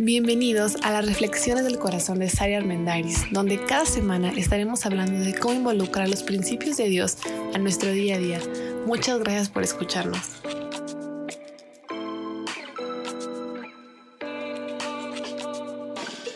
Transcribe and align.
Bienvenidos 0.00 0.76
a 0.84 0.92
las 0.92 1.06
Reflexiones 1.06 1.64
del 1.64 1.80
Corazón 1.80 2.20
de 2.20 2.30
Sari 2.30 2.54
Armendariz, 2.54 3.24
donde 3.32 3.60
cada 3.64 3.84
semana 3.84 4.30
estaremos 4.30 4.86
hablando 4.86 5.18
de 5.18 5.34
cómo 5.34 5.54
involucrar 5.54 6.08
los 6.08 6.22
principios 6.22 6.76
de 6.76 6.84
Dios 6.84 7.16
a 7.52 7.58
nuestro 7.58 7.90
día 7.90 8.14
a 8.14 8.18
día. 8.18 8.40
Muchas 8.86 9.18
gracias 9.18 9.48
por 9.48 9.64
escucharnos. 9.64 10.20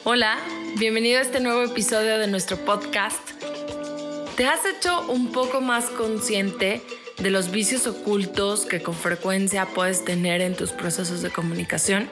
Hola, 0.02 0.38
bienvenido 0.80 1.20
a 1.20 1.22
este 1.22 1.38
nuevo 1.38 1.62
episodio 1.62 2.18
de 2.18 2.26
nuestro 2.26 2.56
podcast. 2.56 3.20
¿Te 4.36 4.44
has 4.44 4.66
hecho 4.66 5.08
un 5.08 5.30
poco 5.30 5.60
más 5.60 5.84
consciente 5.84 6.80
de 7.18 7.30
los 7.30 7.52
vicios 7.52 7.86
ocultos 7.86 8.66
que 8.66 8.82
con 8.82 8.94
frecuencia 8.96 9.66
puedes 9.66 10.04
tener 10.04 10.40
en 10.40 10.56
tus 10.56 10.72
procesos 10.72 11.22
de 11.22 11.30
comunicación? 11.30 12.10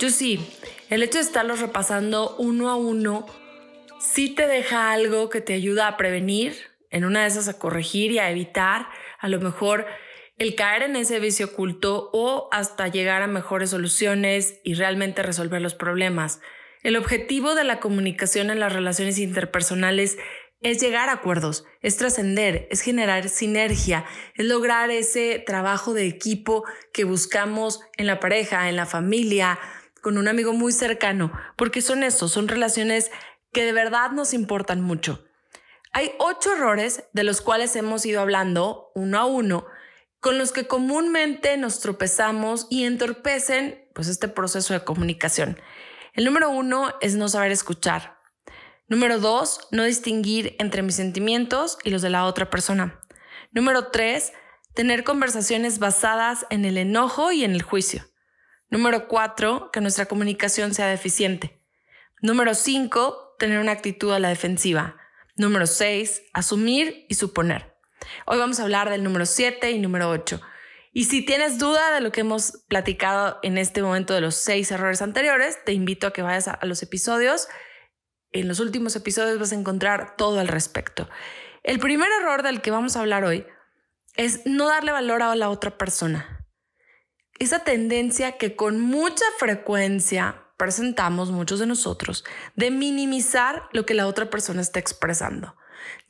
Yo 0.00 0.08
sí, 0.08 0.40
el 0.88 1.02
hecho 1.02 1.18
de 1.18 1.24
estarlos 1.24 1.60
repasando 1.60 2.34
uno 2.38 2.70
a 2.70 2.76
uno 2.76 3.26
sí 4.00 4.30
te 4.30 4.46
deja 4.46 4.92
algo 4.92 5.28
que 5.28 5.42
te 5.42 5.52
ayuda 5.52 5.88
a 5.88 5.98
prevenir, 5.98 6.56
en 6.88 7.04
una 7.04 7.20
de 7.20 7.28
esas 7.28 7.48
a 7.48 7.58
corregir 7.58 8.10
y 8.10 8.18
a 8.18 8.30
evitar 8.30 8.88
a 9.18 9.28
lo 9.28 9.40
mejor 9.40 9.84
el 10.38 10.54
caer 10.54 10.84
en 10.84 10.96
ese 10.96 11.20
vicio 11.20 11.48
oculto 11.48 12.08
o 12.14 12.48
hasta 12.50 12.88
llegar 12.88 13.20
a 13.20 13.26
mejores 13.26 13.68
soluciones 13.68 14.58
y 14.64 14.72
realmente 14.72 15.22
resolver 15.22 15.60
los 15.60 15.74
problemas. 15.74 16.40
El 16.82 16.96
objetivo 16.96 17.54
de 17.54 17.64
la 17.64 17.78
comunicación 17.78 18.48
en 18.48 18.58
las 18.58 18.72
relaciones 18.72 19.18
interpersonales 19.18 20.16
es 20.62 20.80
llegar 20.80 21.10
a 21.10 21.12
acuerdos, 21.12 21.66
es 21.82 21.98
trascender, 21.98 22.68
es 22.70 22.80
generar 22.80 23.28
sinergia, 23.28 24.06
es 24.34 24.46
lograr 24.46 24.90
ese 24.90 25.42
trabajo 25.44 25.92
de 25.92 26.06
equipo 26.06 26.64
que 26.94 27.04
buscamos 27.04 27.80
en 27.98 28.06
la 28.06 28.18
pareja, 28.18 28.70
en 28.70 28.76
la 28.76 28.86
familia, 28.86 29.58
con 30.02 30.18
un 30.18 30.28
amigo 30.28 30.52
muy 30.52 30.72
cercano, 30.72 31.32
porque 31.56 31.82
son 31.82 32.02
estos, 32.02 32.32
son 32.32 32.48
relaciones 32.48 33.10
que 33.52 33.64
de 33.64 33.72
verdad 33.72 34.10
nos 34.12 34.34
importan 34.34 34.80
mucho. 34.80 35.24
Hay 35.92 36.12
ocho 36.18 36.52
errores 36.52 37.04
de 37.12 37.24
los 37.24 37.40
cuales 37.40 37.74
hemos 37.74 38.06
ido 38.06 38.20
hablando 38.20 38.92
uno 38.94 39.18
a 39.18 39.24
uno, 39.24 39.66
con 40.20 40.38
los 40.38 40.52
que 40.52 40.66
comúnmente 40.66 41.56
nos 41.56 41.80
tropezamos 41.80 42.66
y 42.70 42.84
entorpecen 42.84 43.88
pues, 43.94 44.08
este 44.08 44.28
proceso 44.28 44.74
de 44.74 44.84
comunicación. 44.84 45.58
El 46.12 46.24
número 46.24 46.50
uno 46.50 46.94
es 47.00 47.16
no 47.16 47.28
saber 47.28 47.50
escuchar. 47.50 48.18
Número 48.88 49.18
dos, 49.18 49.68
no 49.70 49.84
distinguir 49.84 50.56
entre 50.58 50.82
mis 50.82 50.96
sentimientos 50.96 51.78
y 51.84 51.90
los 51.90 52.02
de 52.02 52.10
la 52.10 52.26
otra 52.26 52.50
persona. 52.50 53.00
Número 53.52 53.88
tres, 53.88 54.32
tener 54.74 55.04
conversaciones 55.04 55.78
basadas 55.78 56.46
en 56.50 56.64
el 56.64 56.76
enojo 56.76 57.32
y 57.32 57.44
en 57.44 57.52
el 57.52 57.62
juicio. 57.62 58.09
Número 58.70 59.08
cuatro, 59.08 59.70
que 59.72 59.80
nuestra 59.80 60.06
comunicación 60.06 60.74
sea 60.74 60.86
deficiente. 60.86 61.60
Número 62.22 62.54
cinco, 62.54 63.34
tener 63.36 63.58
una 63.58 63.72
actitud 63.72 64.12
a 64.12 64.20
la 64.20 64.28
defensiva. 64.28 64.96
Número 65.34 65.66
seis, 65.66 66.22
asumir 66.32 67.04
y 67.08 67.14
suponer. 67.14 67.74
Hoy 68.26 68.38
vamos 68.38 68.60
a 68.60 68.62
hablar 68.62 68.88
del 68.88 69.02
número 69.02 69.26
siete 69.26 69.72
y 69.72 69.80
número 69.80 70.08
ocho. 70.08 70.40
Y 70.92 71.06
si 71.06 71.24
tienes 71.24 71.58
duda 71.58 71.92
de 71.92 72.00
lo 72.00 72.12
que 72.12 72.20
hemos 72.20 72.62
platicado 72.68 73.40
en 73.42 73.58
este 73.58 73.82
momento 73.82 74.14
de 74.14 74.20
los 74.20 74.36
seis 74.36 74.70
errores 74.70 75.02
anteriores, 75.02 75.58
te 75.64 75.72
invito 75.72 76.06
a 76.06 76.12
que 76.12 76.22
vayas 76.22 76.46
a, 76.46 76.60
los 76.62 76.80
episodios. 76.84 77.48
En 78.30 78.46
los 78.46 78.60
últimos 78.60 78.94
episodios 78.94 79.40
vas 79.40 79.50
a 79.50 79.56
encontrar 79.56 80.14
todo 80.16 80.38
al 80.38 80.46
respecto. 80.46 81.08
El 81.64 81.80
primer 81.80 82.08
error 82.20 82.44
del 82.44 82.60
que 82.60 82.70
vamos 82.70 82.94
a 82.94 83.00
hablar 83.00 83.24
hoy 83.24 83.44
es 84.14 84.42
no 84.46 84.68
darle 84.68 84.92
valor 84.92 85.24
a 85.24 85.34
la 85.34 85.50
otra 85.50 85.76
persona 85.76 86.39
esa 87.40 87.60
tendencia 87.60 88.32
que 88.32 88.54
con 88.54 88.78
mucha 88.80 89.24
frecuencia 89.38 90.44
presentamos 90.58 91.30
muchos 91.30 91.58
de 91.58 91.66
nosotros 91.66 92.22
de 92.54 92.70
minimizar 92.70 93.62
lo 93.72 93.86
que 93.86 93.94
la 93.94 94.06
otra 94.06 94.28
persona 94.28 94.60
está 94.60 94.78
expresando, 94.78 95.56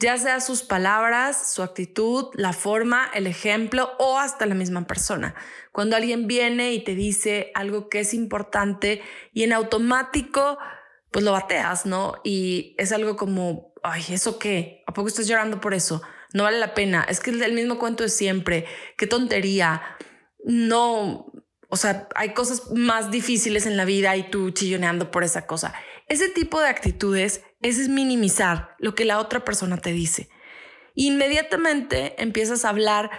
ya 0.01 0.19
sea 0.19 0.41
sus 0.41 0.65
palabras, 0.65 1.55
su 1.55 1.63
actitud, 1.63 2.27
la 2.35 2.53
forma, 2.53 3.09
el 3.15 3.29
ejemplo 3.29 3.93
o 4.01 4.19
hasta 4.19 4.45
la 4.45 4.57
misma 4.57 4.89
persona. 4.89 5.37
Cuando 5.71 5.95
alguien 5.95 6.27
viene 6.27 6.73
y 6.73 6.83
te 6.83 6.97
dice 6.97 7.53
algo 7.55 7.89
que 7.89 8.01
es 8.01 8.13
importante 8.13 9.01
y 9.33 9.45
en 9.45 9.53
automático 9.53 10.59
pues 11.13 11.25
lo 11.25 11.33
bateas, 11.33 11.87
¿no? 11.87 12.15
Y 12.25 12.75
es 12.77 12.91
algo 12.93 13.17
como, 13.17 13.73
ay, 13.85 14.05
¿eso 14.11 14.39
qué? 14.39 14.83
¿A 14.87 14.93
poco 14.93 15.09
estás 15.09 15.29
llorando 15.29 15.61
por 15.61 15.75
eso? 15.75 16.03
No 16.33 16.45
vale 16.45 16.59
la 16.59 16.75
pena. 16.75 17.05
Es 17.09 17.21
que 17.21 17.31
es 17.31 17.41
el 17.41 17.53
mismo 17.53 17.79
cuento 17.79 18.05
de 18.05 18.09
siempre. 18.09 18.67
Qué 18.97 19.09
tontería 19.09 19.83
no, 20.45 21.33
o 21.69 21.77
sea, 21.77 22.09
hay 22.15 22.35
cosas 22.35 22.71
más 22.73 23.11
difíciles 23.11 23.67
en 23.67 23.77
la 23.77 23.85
vida 23.85 24.17
y 24.17 24.31
tú 24.31 24.51
chilloneando 24.51 25.11
por 25.11 25.25
esa 25.25 25.47
cosa. 25.47 25.75
Ese 26.09 26.29
tipo 26.29 26.61
de 26.61 26.69
actitudes 26.69 27.43
es 27.63 27.89
minimizar 27.89 28.75
lo 28.79 28.95
que 28.95 29.05
la 29.05 29.19
otra 29.19 29.45
persona 29.45 29.77
te 29.77 29.93
dice. 29.93 30.29
Inmediatamente 30.95 32.21
empiezas 32.21 32.65
a 32.65 32.71
hablar 32.71 33.11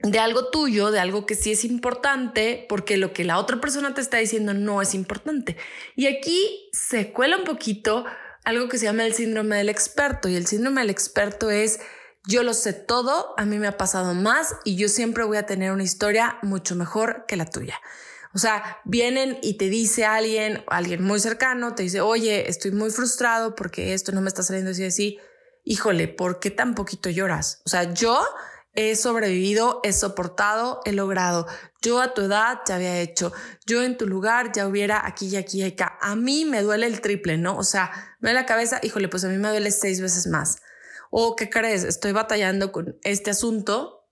de 0.00 0.18
algo 0.18 0.50
tuyo, 0.50 0.90
de 0.90 1.00
algo 1.00 1.24
que 1.24 1.34
sí 1.34 1.52
es 1.52 1.64
importante, 1.64 2.66
porque 2.68 2.96
lo 2.96 3.12
que 3.12 3.24
la 3.24 3.38
otra 3.38 3.60
persona 3.60 3.94
te 3.94 4.00
está 4.00 4.18
diciendo 4.18 4.52
no 4.52 4.82
es 4.82 4.94
importante. 4.94 5.56
Y 5.96 6.06
aquí 6.06 6.68
se 6.72 7.12
cuela 7.12 7.38
un 7.38 7.44
poquito 7.44 8.04
algo 8.44 8.68
que 8.68 8.78
se 8.78 8.84
llama 8.84 9.06
el 9.06 9.14
síndrome 9.14 9.56
del 9.56 9.68
experto. 9.68 10.28
Y 10.28 10.36
el 10.36 10.46
síndrome 10.46 10.82
del 10.82 10.90
experto 10.90 11.50
es 11.50 11.80
yo 12.26 12.42
lo 12.42 12.54
sé 12.54 12.72
todo, 12.72 13.34
a 13.36 13.44
mí 13.44 13.58
me 13.58 13.66
ha 13.66 13.76
pasado 13.76 14.14
más 14.14 14.56
y 14.64 14.76
yo 14.76 14.88
siempre 14.88 15.24
voy 15.24 15.36
a 15.36 15.46
tener 15.46 15.72
una 15.72 15.82
historia 15.82 16.38
mucho 16.42 16.74
mejor 16.74 17.26
que 17.28 17.36
la 17.36 17.44
tuya. 17.44 17.78
O 18.32 18.38
sea, 18.38 18.80
vienen 18.84 19.38
y 19.42 19.58
te 19.58 19.68
dice 19.68 20.06
alguien, 20.06 20.64
alguien 20.68 21.04
muy 21.04 21.20
cercano, 21.20 21.74
te 21.74 21.84
dice, 21.84 22.00
oye, 22.00 22.48
estoy 22.48 22.72
muy 22.72 22.90
frustrado 22.90 23.54
porque 23.54 23.94
esto 23.94 24.10
no 24.12 24.22
me 24.22 24.28
está 24.28 24.42
saliendo 24.42 24.70
así 24.70 24.84
así. 24.84 25.18
Híjole, 25.64 26.08
¿por 26.08 26.40
qué 26.40 26.50
tan 26.50 26.74
poquito 26.74 27.10
lloras? 27.10 27.60
O 27.66 27.68
sea, 27.68 27.92
yo 27.92 28.20
he 28.74 28.96
sobrevivido, 28.96 29.80
he 29.84 29.92
soportado, 29.92 30.80
he 30.84 30.92
logrado. 30.92 31.46
Yo 31.80 32.00
a 32.00 32.14
tu 32.14 32.22
edad 32.22 32.60
ya 32.66 32.76
había 32.76 33.00
hecho. 33.00 33.32
Yo 33.66 33.82
en 33.82 33.96
tu 33.96 34.06
lugar 34.06 34.50
ya 34.52 34.66
hubiera 34.66 35.06
aquí 35.06 35.28
y 35.28 35.36
aquí 35.36 35.60
y 35.60 35.64
acá. 35.64 35.98
A 36.00 36.16
mí 36.16 36.44
me 36.44 36.62
duele 36.62 36.86
el 36.86 37.00
triple, 37.02 37.36
¿no? 37.36 37.56
O 37.56 37.64
sea, 37.64 37.92
me 38.18 38.30
duele 38.30 38.40
la 38.40 38.46
cabeza, 38.46 38.80
híjole, 38.82 39.08
pues 39.08 39.24
a 39.24 39.28
mí 39.28 39.36
me 39.36 39.48
duele 39.48 39.70
seis 39.70 40.00
veces 40.00 40.26
más 40.26 40.56
o 41.16 41.36
qué 41.36 41.48
crees, 41.48 41.84
estoy 41.84 42.10
batallando 42.10 42.72
con 42.72 42.98
este 43.04 43.30
asunto. 43.30 44.04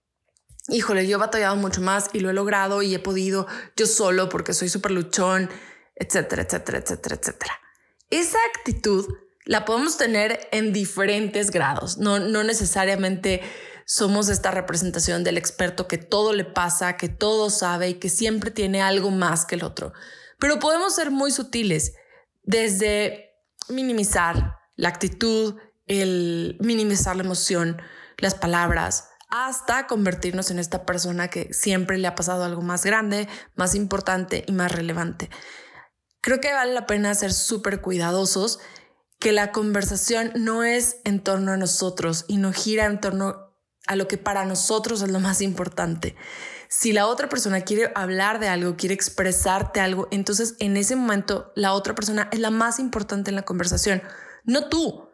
Híjole, 0.69 1.09
yo 1.09 1.17
he 1.17 1.19
batallado 1.19 1.57
mucho 1.57 1.81
más 1.81 2.09
y 2.13 2.21
lo 2.21 2.31
he 2.31 2.33
logrado 2.33 2.81
y 2.81 2.95
he 2.95 3.01
podido 3.01 3.49
yo 3.75 3.87
solo 3.87 4.29
porque 4.29 4.55
soy 4.55 4.69
súper 4.69 4.93
luchón, 4.93 5.51
etcétera, 5.97 6.43
etcétera, 6.43 6.79
etcétera, 6.79 7.17
etcétera. 7.17 7.61
Esa 8.09 8.39
actitud 8.55 9.13
la 9.47 9.65
podemos 9.65 9.97
tener 9.97 10.49
en 10.53 10.73
diferentes 10.73 11.51
grados, 11.51 11.99
no, 11.99 12.21
no 12.21 12.45
necesariamente 12.45 13.43
somos 13.85 14.29
esta 14.29 14.53
representación 14.53 15.25
del 15.25 15.39
experto 15.39 15.89
que 15.89 15.99
todo 15.99 16.33
le 16.33 16.45
pasa, 16.45 16.97
que 16.97 17.09
todo 17.09 17.51
sabe 17.51 17.89
y 17.89 17.95
que 17.95 18.11
siempre 18.11 18.53
tiene 18.53 18.81
algo 18.81 19.11
más 19.11 19.45
que 19.45 19.57
el 19.57 19.65
otro. 19.65 19.93
Pero 20.39 20.61
podemos 20.61 20.95
ser 20.95 21.11
muy 21.11 21.33
sutiles 21.33 21.95
desde 22.45 23.35
minimizar 23.69 24.55
la 24.77 24.89
actitud, 24.89 25.57
el 26.01 26.57
minimizar 26.61 27.17
la 27.17 27.25
emoción, 27.25 27.81
las 28.19 28.35
palabras, 28.35 29.09
hasta 29.29 29.87
convertirnos 29.87 30.51
en 30.51 30.59
esta 30.59 30.85
persona 30.85 31.29
que 31.29 31.53
siempre 31.53 31.99
le 31.99 32.07
ha 32.07 32.15
pasado 32.15 32.45
algo 32.45 32.63
más 32.63 32.85
grande, 32.85 33.29
más 33.55 33.75
importante 33.75 34.45
y 34.47 34.53
más 34.53 34.71
relevante. 34.71 35.31
Creo 36.21 36.41
que 36.41 36.53
vale 36.53 36.73
la 36.73 36.87
pena 36.87 37.15
ser 37.15 37.33
súper 37.33 37.81
cuidadosos, 37.81 38.61
que 39.19 39.33
la 39.33 39.51
conversación 39.51 40.33
no 40.35 40.65
es 40.65 40.97
en 41.05 41.23
torno 41.23 41.53
a 41.53 41.57
nosotros 41.57 42.27
y 42.29 42.37
no 42.37 42.53
gira 42.53 42.87
en 42.87 43.01
torno 43.01 43.53
a 43.87 43.97
lo 43.97 44.07
que 44.07 44.19
para 44.19 44.45
nosotros 44.45 45.03
es 45.03 45.11
lo 45.11 45.21
más 45.21 45.41
importante. 45.41 46.15
Si 46.69 46.93
la 46.93 47.07
otra 47.07 47.29
persona 47.29 47.63
quiere 47.63 47.93
hablar 47.95 48.39
de 48.39 48.49
algo, 48.49 48.77
quiere 48.77 48.95
expresarte 48.95 49.81
algo, 49.81 50.09
entonces 50.11 50.57
en 50.59 50.77
ese 50.77 50.97
momento 50.97 51.53
la 51.55 51.73
otra 51.73 51.95
persona 51.95 52.29
es 52.33 52.39
la 52.39 52.51
más 52.51 52.79
importante 52.79 53.31
en 53.31 53.37
la 53.37 53.43
conversación, 53.43 54.03
no 54.45 54.69
tú. 54.69 55.09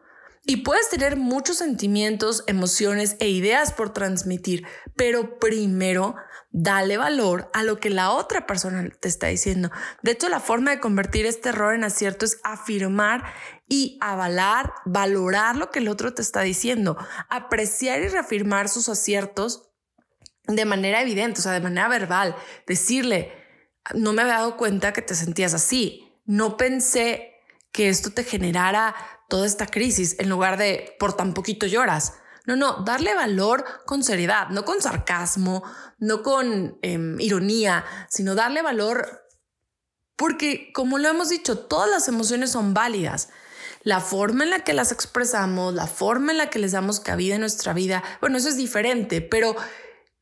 Y 0.49 0.63
puedes 0.63 0.89
tener 0.89 1.15
muchos 1.15 1.59
sentimientos, 1.59 2.43
emociones 2.47 3.17
e 3.19 3.29
ideas 3.29 3.71
por 3.71 3.93
transmitir, 3.93 4.65
pero 4.95 5.37
primero 5.37 6.15
dale 6.49 6.97
valor 6.97 7.51
a 7.53 7.61
lo 7.61 7.79
que 7.79 7.91
la 7.91 8.09
otra 8.09 8.47
persona 8.47 8.89
te 8.99 9.07
está 9.07 9.27
diciendo. 9.27 9.69
De 10.01 10.09
hecho, 10.09 10.27
la 10.27 10.39
forma 10.39 10.71
de 10.71 10.79
convertir 10.79 11.27
este 11.27 11.49
error 11.49 11.75
en 11.75 11.83
acierto 11.83 12.25
es 12.25 12.39
afirmar 12.43 13.25
y 13.67 13.99
avalar, 14.01 14.73
valorar 14.85 15.55
lo 15.55 15.69
que 15.69 15.77
el 15.77 15.87
otro 15.87 16.15
te 16.15 16.23
está 16.23 16.41
diciendo, 16.41 16.97
apreciar 17.29 18.01
y 18.01 18.07
reafirmar 18.07 18.69
sus 18.69 18.89
aciertos 18.89 19.69
de 20.47 20.65
manera 20.65 21.03
evidente, 21.03 21.41
o 21.41 21.43
sea, 21.43 21.51
de 21.51 21.59
manera 21.59 21.87
verbal, 21.89 22.35
decirle, 22.65 23.31
no 23.93 24.13
me 24.13 24.23
había 24.23 24.37
dado 24.37 24.57
cuenta 24.57 24.93
que 24.93 25.03
te 25.03 25.13
sentías 25.13 25.53
así, 25.53 26.11
no 26.25 26.57
pensé 26.57 27.35
que 27.71 27.89
esto 27.89 28.09
te 28.09 28.23
generara 28.23 28.95
toda 29.29 29.45
esta 29.45 29.67
crisis 29.67 30.17
en 30.19 30.27
lugar 30.27 30.57
de 30.57 30.95
por 30.99 31.13
tan 31.13 31.33
poquito 31.33 31.65
lloras. 31.67 32.15
No, 32.45 32.55
no, 32.55 32.83
darle 32.83 33.13
valor 33.13 33.63
con 33.85 34.03
seriedad, 34.03 34.49
no 34.49 34.65
con 34.65 34.81
sarcasmo, 34.81 35.63
no 35.99 36.23
con 36.23 36.79
em, 36.81 37.19
ironía, 37.19 37.85
sino 38.09 38.35
darle 38.35 38.61
valor 38.61 39.23
Porque, 40.17 40.71
como 40.73 40.97
lo 40.97 41.07
hemos 41.07 41.29
dicho, 41.29 41.59
todas 41.59 41.89
las 41.89 42.09
emociones 42.09 42.51
son 42.51 42.73
válidas. 42.73 43.29
La 43.83 44.01
forma 44.01 44.43
en 44.43 44.49
la 44.49 44.65
que 44.65 44.73
las 44.73 44.91
expresamos, 44.91 45.73
la 45.73 45.87
forma 45.87 46.33
en 46.33 46.39
la 46.39 46.49
que 46.49 46.59
les 46.59 46.73
damos 46.73 46.99
cabida 46.99 47.35
en 47.35 47.41
nuestra 47.41 47.73
vida, 47.73 48.03
bueno, 48.19 48.37
eso 48.37 48.49
es 48.49 48.57
diferente, 48.57 49.21
pero 49.21 49.55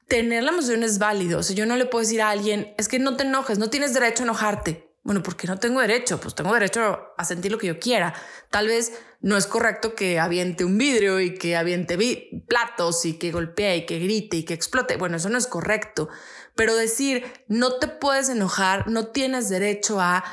tener 0.08 0.44
la 0.44 0.52
emoción 0.52 0.84
es 0.84 1.00
válido. 1.00 1.40
O 1.40 1.42
yo 1.42 1.66
no 1.66 1.76
le 1.78 1.86
puedo 1.86 2.04
decir 2.04 2.22
a 2.22 2.30
alguien, 2.30 2.76
es 2.78 2.88
que 2.88 3.00
no 3.00 3.18
te 3.18 3.24
enojes, 3.24 3.58
no 3.58 3.70
tienes 3.72 3.94
derecho 3.94 4.24
a 4.24 4.26
enojarte. 4.26 4.87
Bueno, 5.08 5.24
porque 5.24 5.48
no 5.48 5.58
tengo 5.58 5.80
derecho, 5.80 6.20
pues 6.20 6.36
tengo 6.36 6.54
derecho 6.54 7.14
a 7.16 7.24
sentir 7.24 7.50
lo 7.50 7.58
que 7.58 7.68
yo 7.68 7.80
quiera. 7.80 8.14
Tal 8.50 8.68
vez 8.68 8.92
no 9.22 9.38
es 9.38 9.48
correcto 9.48 9.96
que 9.96 10.20
aviente 10.20 10.66
un 10.66 10.78
vidrio 10.78 11.22
y 11.22 11.36
que 11.36 11.56
aviente 11.56 11.98
platos 12.46 13.06
y 13.06 13.14
que 13.18 13.32
golpee 13.32 13.78
y 13.78 13.86
que 13.86 14.00
grite 14.00 14.36
y 14.36 14.44
que 14.44 14.54
explote. 14.54 14.98
Bueno, 14.98 15.16
eso 15.16 15.30
no 15.30 15.38
es 15.38 15.48
correcto. 15.48 16.10
Pero 16.56 16.76
decir, 16.76 17.24
no 17.48 17.80
te 17.80 17.88
puedes 17.88 18.28
enojar, 18.28 18.90
no 18.90 19.08
tienes 19.08 19.48
derecho 19.48 20.02
a... 20.02 20.26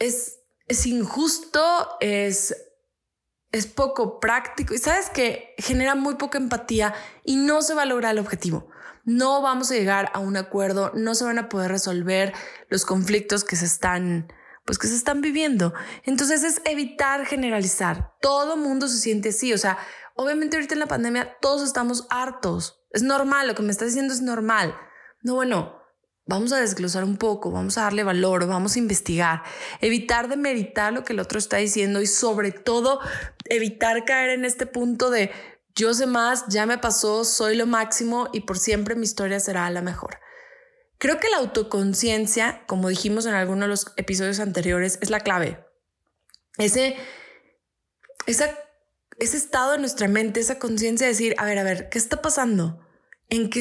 Es, 0.00 0.40
es 0.66 0.86
injusto, 0.86 1.96
es, 2.00 2.56
es 3.52 3.66
poco 3.66 4.18
práctico 4.18 4.74
y 4.74 4.78
sabes 4.78 5.10
que 5.10 5.54
genera 5.58 5.94
muy 5.94 6.16
poca 6.16 6.38
empatía 6.38 6.92
y 7.24 7.36
no 7.36 7.62
se 7.62 7.74
va 7.74 7.82
a 7.82 7.86
lograr 7.86 8.14
el 8.14 8.18
objetivo. 8.18 8.68
No 9.10 9.42
vamos 9.42 9.72
a 9.72 9.74
llegar 9.74 10.08
a 10.14 10.20
un 10.20 10.36
acuerdo, 10.36 10.92
no 10.94 11.16
se 11.16 11.24
van 11.24 11.40
a 11.40 11.48
poder 11.48 11.72
resolver 11.72 12.32
los 12.68 12.84
conflictos 12.84 13.42
que 13.42 13.56
se 13.56 13.64
están 13.64 14.32
pues 14.64 14.78
que 14.78 14.86
se 14.86 14.94
están 14.94 15.20
viviendo. 15.20 15.74
Entonces 16.04 16.44
es 16.44 16.62
evitar 16.64 17.26
generalizar. 17.26 18.14
Todo 18.20 18.56
mundo 18.56 18.86
se 18.86 18.98
siente 18.98 19.30
así, 19.30 19.52
o 19.52 19.58
sea, 19.58 19.78
obviamente 20.14 20.56
ahorita 20.56 20.74
en 20.74 20.78
la 20.78 20.86
pandemia 20.86 21.36
todos 21.40 21.62
estamos 21.62 22.06
hartos. 22.08 22.84
Es 22.92 23.02
normal, 23.02 23.48
lo 23.48 23.56
que 23.56 23.62
me 23.62 23.72
está 23.72 23.84
diciendo 23.84 24.14
es 24.14 24.22
normal. 24.22 24.76
No, 25.22 25.34
bueno, 25.34 25.74
vamos 26.26 26.52
a 26.52 26.60
desglosar 26.60 27.02
un 27.02 27.16
poco, 27.16 27.50
vamos 27.50 27.78
a 27.78 27.82
darle 27.82 28.04
valor, 28.04 28.46
vamos 28.46 28.76
a 28.76 28.78
investigar, 28.78 29.42
evitar 29.80 30.28
de 30.28 30.36
meritar 30.36 30.92
lo 30.92 31.02
que 31.02 31.14
el 31.14 31.18
otro 31.18 31.40
está 31.40 31.56
diciendo 31.56 32.00
y 32.00 32.06
sobre 32.06 32.52
todo 32.52 33.00
evitar 33.46 34.04
caer 34.04 34.30
en 34.30 34.44
este 34.44 34.66
punto 34.66 35.10
de 35.10 35.32
yo 35.74 35.94
sé 35.94 36.06
más, 36.06 36.44
ya 36.48 36.66
me 36.66 36.78
pasó, 36.78 37.24
soy 37.24 37.56
lo 37.56 37.66
máximo 37.66 38.28
y 38.32 38.40
por 38.40 38.58
siempre 38.58 38.94
mi 38.94 39.04
historia 39.04 39.40
será 39.40 39.68
la 39.70 39.82
mejor. 39.82 40.18
Creo 40.98 41.18
que 41.18 41.30
la 41.30 41.38
autoconciencia, 41.38 42.62
como 42.66 42.88
dijimos 42.88 43.26
en 43.26 43.34
algunos 43.34 43.62
de 43.62 43.68
los 43.68 43.86
episodios 43.96 44.40
anteriores, 44.40 44.98
es 45.00 45.10
la 45.10 45.20
clave. 45.20 45.64
Ese, 46.58 46.96
esa, 48.26 48.50
ese 49.18 49.36
estado 49.36 49.72
de 49.72 49.78
nuestra 49.78 50.08
mente, 50.08 50.40
esa 50.40 50.58
conciencia 50.58 51.06
de 51.06 51.12
decir, 51.12 51.34
a 51.38 51.46
ver, 51.46 51.58
a 51.58 51.62
ver, 51.62 51.88
¿qué 51.88 51.98
está 51.98 52.20
pasando? 52.20 52.80
¿En 53.30 53.48
qué 53.48 53.60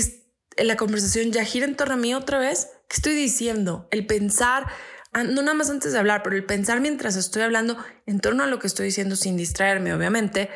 la 0.63 0.77
conversación 0.77 1.31
ya 1.31 1.43
gira 1.45 1.65
en 1.65 1.75
torno 1.75 1.95
a 1.95 1.97
mí 1.97 2.13
otra 2.13 2.39
vez. 2.39 2.69
¿Qué 2.87 2.95
estoy 2.97 3.13
diciendo? 3.13 3.87
El 3.91 4.05
pensar, 4.05 4.67
ah, 5.13 5.23
no 5.23 5.41
nada 5.41 5.53
más 5.53 5.69
antes 5.69 5.93
de 5.93 5.99
hablar, 5.99 6.23
pero 6.23 6.35
el 6.35 6.45
pensar 6.45 6.81
mientras 6.81 7.15
estoy 7.15 7.43
hablando 7.43 7.77
en 8.05 8.19
torno 8.19 8.43
a 8.43 8.47
lo 8.47 8.59
que 8.59 8.67
estoy 8.67 8.87
diciendo 8.87 9.15
sin 9.15 9.37
distraerme, 9.37 9.93
obviamente. 9.93 10.49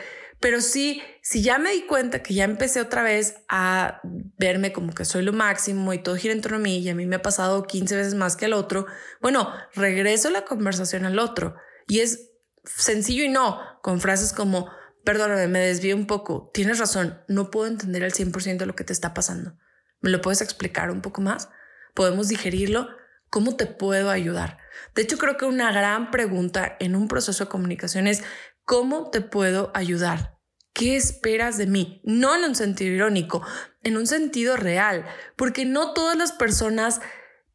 Pero 0.43 0.59
sí, 0.59 1.01
si 1.21 1.41
ya 1.41 1.57
me 1.57 1.71
di 1.71 1.83
cuenta 1.83 2.21
que 2.21 2.33
ya 2.33 2.43
empecé 2.43 2.81
otra 2.81 3.01
vez 3.01 3.35
a 3.47 4.01
verme 4.37 4.73
como 4.73 4.93
que 4.93 5.05
soy 5.05 5.23
lo 5.23 5.31
máximo 5.31 5.93
y 5.93 6.03
todo 6.03 6.17
gira 6.17 6.33
en 6.33 6.41
torno 6.41 6.57
a 6.57 6.59
mí 6.59 6.79
y 6.79 6.89
a 6.89 6.95
mí 6.95 7.05
me 7.05 7.15
ha 7.15 7.21
pasado 7.21 7.63
15 7.63 7.95
veces 7.95 8.13
más 8.13 8.35
que 8.35 8.43
al 8.43 8.51
otro, 8.51 8.85
bueno, 9.21 9.53
regreso 9.73 10.29
la 10.31 10.43
conversación 10.43 11.05
al 11.05 11.17
otro. 11.17 11.55
Y 11.87 12.01
es 12.01 12.31
sencillo 12.65 13.23
y 13.23 13.29
no, 13.29 13.57
con 13.81 14.01
frases 14.01 14.33
como, 14.33 14.69
perdóname, 15.05 15.47
me 15.47 15.59
desvío 15.59 15.95
un 15.95 16.07
poco, 16.07 16.51
tienes 16.53 16.77
razón, 16.77 17.21
no 17.29 17.49
puedo 17.49 17.67
entender 17.67 18.03
al 18.03 18.11
100% 18.11 18.65
lo 18.65 18.75
que 18.75 18.83
te 18.83 18.91
está 18.91 19.13
pasando. 19.13 19.55
¿Me 20.01 20.09
lo 20.09 20.19
puedes 20.19 20.41
explicar 20.41 20.91
un 20.91 21.01
poco 21.01 21.21
más? 21.21 21.47
¿Podemos 21.93 22.27
digerirlo? 22.27 22.89
¿Cómo 23.29 23.55
te 23.55 23.65
puedo 23.65 24.09
ayudar? 24.09 24.57
De 24.93 25.03
hecho, 25.03 25.17
creo 25.17 25.37
que 25.37 25.45
una 25.45 25.71
gran 25.71 26.11
pregunta 26.11 26.75
en 26.81 26.97
un 26.97 27.07
proceso 27.07 27.45
de 27.45 27.49
comunicación 27.49 28.07
es, 28.07 28.23
¿cómo 28.63 29.09
te 29.09 29.21
puedo 29.21 29.71
ayudar? 29.73 30.39
¿Qué 30.73 30.95
esperas 30.95 31.57
de 31.57 31.67
mí? 31.67 32.01
No 32.03 32.35
en 32.35 32.43
un 32.43 32.55
sentido 32.55 32.93
irónico, 32.93 33.45
en 33.83 33.95
un 33.97 34.07
sentido 34.07 34.57
real, 34.57 35.05
porque 35.35 35.65
no 35.65 35.93
todas 35.93 36.17
las 36.17 36.31
personas 36.31 36.99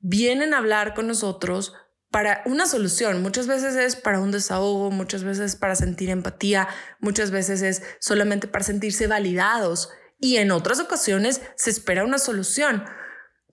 vienen 0.01 0.55
a 0.55 0.59
hablar 0.59 0.95
con 0.95 1.09
nosotros 1.09 1.75
para 2.11 2.43
una 2.47 2.67
solución. 2.67 3.23
Muchas 3.23 3.47
veces 3.47 3.75
es 3.75 3.97
para 3.97 4.21
un 4.21 4.31
desahogo, 4.31 4.91
muchas 4.91 5.25
veces 5.25 5.57
para 5.57 5.75
sentir 5.75 6.11
empatía, 6.11 6.69
muchas 7.01 7.31
veces 7.31 7.63
es 7.63 7.83
solamente 8.01 8.47
para 8.49 8.65
sentirse 8.65 9.07
validados 9.07 9.91
y 10.21 10.37
en 10.37 10.51
otras 10.51 10.81
ocasiones 10.81 11.43
se 11.57 11.71
espera 11.71 12.05
una 12.05 12.19
solución. 12.19 12.85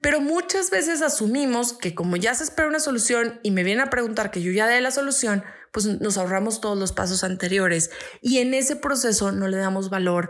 Pero 0.05 0.21
muchas 0.21 0.69
veces 0.69 1.01
asumimos 1.01 1.73
que 1.73 1.95
como 1.95 2.15
ya 2.15 2.35
se 2.35 2.43
espera 2.43 2.67
una 2.67 2.79
solución 2.79 3.39
y 3.41 3.49
me 3.49 3.63
vienen 3.63 3.87
a 3.87 3.89
preguntar 3.89 4.29
que 4.29 4.43
yo 4.43 4.51
ya 4.51 4.67
dé 4.67 4.79
la 4.79 4.91
solución, 4.91 5.43
pues 5.71 5.87
nos 5.87 6.19
ahorramos 6.19 6.61
todos 6.61 6.77
los 6.77 6.91
pasos 6.91 7.23
anteriores 7.23 7.89
y 8.21 8.37
en 8.37 8.53
ese 8.53 8.75
proceso 8.75 9.31
no 9.31 9.47
le 9.47 9.57
damos 9.57 9.89
valor 9.89 10.29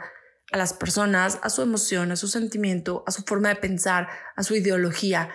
a 0.54 0.58
las 0.58 0.72
personas, 0.72 1.40
a 1.42 1.50
su 1.50 1.62
emoción, 1.62 2.14
a 2.14 2.16
su 2.16 2.30
sentimiento, 2.30 3.04
a 3.06 3.12
su 3.12 3.24
forma 3.24 3.50
de 3.50 3.58
pensar, 3.58 4.08
a 4.38 4.44
su 4.44 4.56
ideología. 4.56 5.30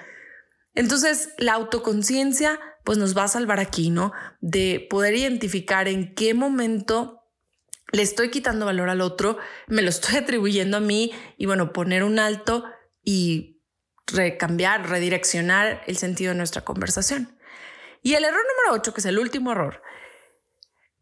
Entonces, 0.74 1.34
la 1.36 1.52
autoconciencia 1.52 2.58
pues 2.82 2.96
nos 2.96 3.14
va 3.14 3.24
a 3.24 3.28
salvar 3.28 3.60
aquí, 3.60 3.90
¿no? 3.90 4.14
De 4.40 4.86
poder 4.88 5.16
identificar 5.16 5.86
en 5.86 6.14
qué 6.14 6.32
momento 6.32 7.26
le 7.92 8.00
estoy 8.00 8.30
quitando 8.30 8.64
valor 8.64 8.88
al 8.88 9.02
otro, 9.02 9.36
me 9.66 9.82
lo 9.82 9.90
estoy 9.90 10.16
atribuyendo 10.16 10.78
a 10.78 10.80
mí 10.80 11.12
y 11.36 11.44
bueno, 11.44 11.74
poner 11.74 12.04
un 12.04 12.18
alto 12.18 12.64
y 13.04 13.59
recambiar, 14.12 14.88
redireccionar 14.88 15.82
el 15.86 15.96
sentido 15.96 16.32
de 16.32 16.38
nuestra 16.38 16.62
conversación. 16.62 17.36
Y 18.02 18.14
el 18.14 18.24
error 18.24 18.40
número 18.40 18.80
8, 18.80 18.94
que 18.94 19.00
es 19.00 19.06
el 19.06 19.18
último 19.18 19.52
error, 19.52 19.82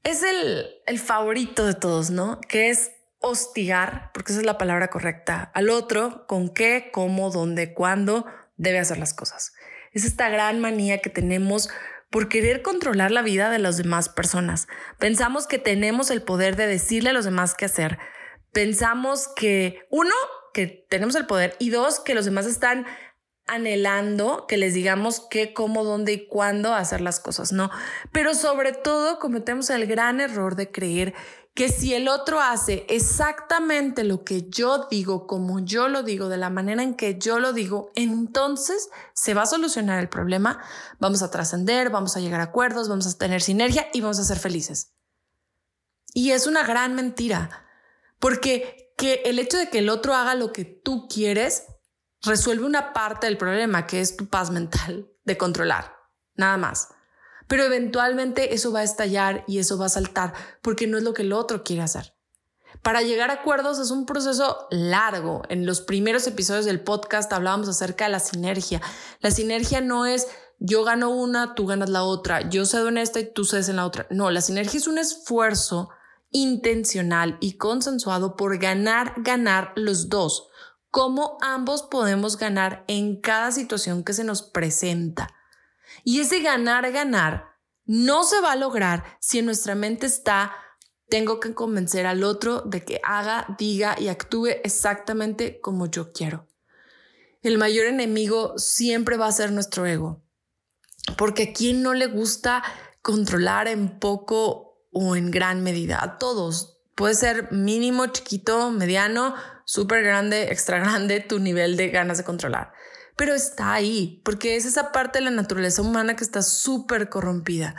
es 0.04 0.22
el, 0.22 0.66
el 0.86 0.98
favorito 0.98 1.66
de 1.66 1.74
todos, 1.74 2.10
¿no? 2.10 2.40
Que 2.40 2.70
es 2.70 2.92
hostigar, 3.20 4.10
porque 4.14 4.32
esa 4.32 4.40
es 4.40 4.46
la 4.46 4.58
palabra 4.58 4.88
correcta, 4.88 5.50
al 5.54 5.70
otro 5.70 6.26
con 6.26 6.48
qué, 6.48 6.90
cómo, 6.92 7.30
dónde, 7.30 7.74
cuándo 7.74 8.26
debe 8.56 8.78
hacer 8.78 8.98
las 8.98 9.14
cosas. 9.14 9.52
Es 9.92 10.04
esta 10.04 10.28
gran 10.28 10.60
manía 10.60 10.98
que 10.98 11.10
tenemos 11.10 11.70
por 12.10 12.28
querer 12.28 12.62
controlar 12.62 13.10
la 13.10 13.22
vida 13.22 13.50
de 13.50 13.58
las 13.58 13.76
demás 13.76 14.08
personas. 14.08 14.66
Pensamos 14.98 15.46
que 15.46 15.58
tenemos 15.58 16.10
el 16.10 16.22
poder 16.22 16.56
de 16.56 16.66
decirle 16.66 17.10
a 17.10 17.12
los 17.12 17.24
demás 17.24 17.54
qué 17.54 17.66
hacer. 17.66 17.98
Pensamos 18.52 19.28
que, 19.36 19.86
uno, 19.90 20.14
que 20.52 20.86
tenemos 20.88 21.14
el 21.14 21.26
poder 21.26 21.56
y 21.58 21.70
dos, 21.70 22.00
que 22.00 22.14
los 22.14 22.24
demás 22.24 22.46
están 22.46 22.86
anhelando 23.48 24.46
que 24.46 24.58
les 24.58 24.74
digamos 24.74 25.20
qué, 25.30 25.52
cómo, 25.54 25.82
dónde 25.82 26.12
y 26.12 26.26
cuándo 26.28 26.74
hacer 26.74 27.00
las 27.00 27.18
cosas, 27.18 27.50
¿no? 27.50 27.70
Pero 28.12 28.34
sobre 28.34 28.72
todo 28.72 29.18
cometemos 29.18 29.70
el 29.70 29.86
gran 29.86 30.20
error 30.20 30.54
de 30.54 30.70
creer 30.70 31.14
que 31.54 31.70
si 31.70 31.92
el 31.92 32.06
otro 32.06 32.40
hace 32.40 32.86
exactamente 32.88 34.04
lo 34.04 34.22
que 34.22 34.48
yo 34.48 34.86
digo, 34.88 35.26
como 35.26 35.58
yo 35.58 35.88
lo 35.88 36.04
digo, 36.04 36.28
de 36.28 36.36
la 36.36 36.50
manera 36.50 36.84
en 36.84 36.94
que 36.94 37.18
yo 37.18 37.40
lo 37.40 37.52
digo, 37.52 37.90
entonces 37.96 38.90
se 39.12 39.34
va 39.34 39.42
a 39.42 39.46
solucionar 39.46 39.98
el 39.98 40.08
problema, 40.08 40.62
vamos 41.00 41.22
a 41.22 41.32
trascender, 41.32 41.90
vamos 41.90 42.16
a 42.16 42.20
llegar 42.20 42.40
a 42.40 42.44
acuerdos, 42.44 42.88
vamos 42.88 43.08
a 43.08 43.18
tener 43.18 43.42
sinergia 43.42 43.88
y 43.92 44.02
vamos 44.02 44.20
a 44.20 44.24
ser 44.24 44.38
felices. 44.38 44.94
Y 46.14 46.30
es 46.30 46.46
una 46.46 46.62
gran 46.62 46.94
mentira, 46.94 47.66
porque 48.20 48.87
que 48.98 49.22
el 49.24 49.38
hecho 49.38 49.56
de 49.56 49.70
que 49.70 49.78
el 49.78 49.88
otro 49.88 50.14
haga 50.14 50.34
lo 50.34 50.52
que 50.52 50.66
tú 50.66 51.08
quieres 51.08 51.64
resuelve 52.20 52.66
una 52.66 52.92
parte 52.92 53.26
del 53.26 53.38
problema, 53.38 53.86
que 53.86 54.00
es 54.00 54.16
tu 54.16 54.28
paz 54.28 54.50
mental 54.50 55.08
de 55.24 55.38
controlar, 55.38 55.96
nada 56.34 56.58
más 56.58 56.88
pero 57.48 57.64
eventualmente 57.64 58.54
eso 58.54 58.70
va 58.70 58.80
a 58.80 58.84
estallar 58.84 59.42
y 59.48 59.58
eso 59.58 59.78
va 59.78 59.86
a 59.86 59.90
saltar 59.90 60.34
porque 60.62 60.86
no 60.86 60.98
es 60.98 61.02
lo 61.02 61.14
que 61.14 61.22
el 61.22 61.32
otro 61.32 61.64
quiere 61.64 61.82
hacer. 61.82 62.14
Para 62.82 63.02
llegar 63.02 63.30
a 63.30 63.34
acuerdos 63.34 63.78
es 63.80 63.90
un 63.90 64.06
proceso 64.06 64.68
largo. 64.70 65.42
En 65.48 65.66
los 65.66 65.80
primeros 65.80 66.26
episodios 66.26 66.66
del 66.66 66.80
podcast 66.80 67.32
hablábamos 67.32 67.68
acerca 67.68 68.04
de 68.04 68.12
la 68.12 68.20
sinergia. 68.20 68.80
La 69.20 69.30
sinergia 69.30 69.80
no 69.80 70.06
es 70.06 70.28
yo 70.60 70.84
gano 70.84 71.10
una, 71.10 71.54
tú 71.54 71.66
ganas 71.66 71.88
la 71.88 72.02
otra, 72.02 72.48
yo 72.48 72.66
cedo 72.66 72.88
en 72.88 72.98
esta 72.98 73.20
y 73.20 73.32
tú 73.32 73.44
cedes 73.44 73.68
en 73.68 73.76
la 73.76 73.86
otra. 73.86 74.06
No, 74.10 74.30
la 74.30 74.42
sinergia 74.42 74.78
es 74.78 74.86
un 74.86 74.98
esfuerzo 74.98 75.88
intencional 76.30 77.38
y 77.40 77.56
consensuado 77.56 78.36
por 78.36 78.58
ganar, 78.58 79.14
ganar 79.18 79.72
los 79.76 80.08
dos. 80.08 80.48
Cómo 80.90 81.38
ambos 81.40 81.82
podemos 81.82 82.38
ganar 82.38 82.84
en 82.88 83.20
cada 83.20 83.52
situación 83.52 84.04
que 84.04 84.14
se 84.14 84.24
nos 84.24 84.42
presenta. 84.42 85.34
Y 86.04 86.20
ese 86.20 86.40
ganar, 86.40 86.90
ganar 86.92 87.48
no 87.88 88.22
se 88.24 88.40
va 88.40 88.52
a 88.52 88.56
lograr 88.56 89.16
si 89.18 89.38
en 89.38 89.46
nuestra 89.46 89.74
mente 89.74 90.06
está, 90.06 90.52
tengo 91.08 91.40
que 91.40 91.54
convencer 91.54 92.06
al 92.06 92.22
otro 92.22 92.60
de 92.60 92.84
que 92.84 93.00
haga, 93.02 93.46
diga 93.58 93.96
y 93.98 94.08
actúe 94.08 94.48
exactamente 94.62 95.58
como 95.60 95.86
yo 95.86 96.12
quiero. 96.12 96.46
El 97.40 97.56
mayor 97.56 97.86
enemigo 97.86 98.58
siempre 98.58 99.16
va 99.16 99.26
a 99.26 99.32
ser 99.32 99.52
nuestro 99.52 99.86
ego, 99.86 100.22
porque 101.16 101.44
a 101.44 101.52
quien 101.54 101.82
no 101.82 101.94
le 101.94 102.06
gusta 102.06 102.62
controlar 103.00 103.68
en 103.68 103.98
poco 103.98 104.67
o 105.00 105.14
en 105.14 105.30
gran 105.30 105.62
medida, 105.62 106.02
a 106.02 106.18
todos. 106.18 106.80
Puede 106.96 107.14
ser 107.14 107.52
mínimo, 107.52 108.08
chiquito, 108.08 108.72
mediano, 108.72 109.36
súper 109.64 110.02
grande, 110.02 110.50
extra 110.50 110.80
grande 110.80 111.20
tu 111.20 111.38
nivel 111.38 111.76
de 111.76 111.90
ganas 111.90 112.18
de 112.18 112.24
controlar. 112.24 112.72
pero 113.16 113.34
está 113.34 113.72
ahí, 113.72 114.22
porque 114.24 114.56
es 114.56 114.64
esa 114.64 114.92
parte 114.92 115.18
de 115.18 115.24
la 115.24 115.32
naturaleza 115.32 115.82
humana 115.82 116.14
que 116.14 116.22
está 116.22 116.40
súper 116.42 117.08
corrompida. 117.08 117.74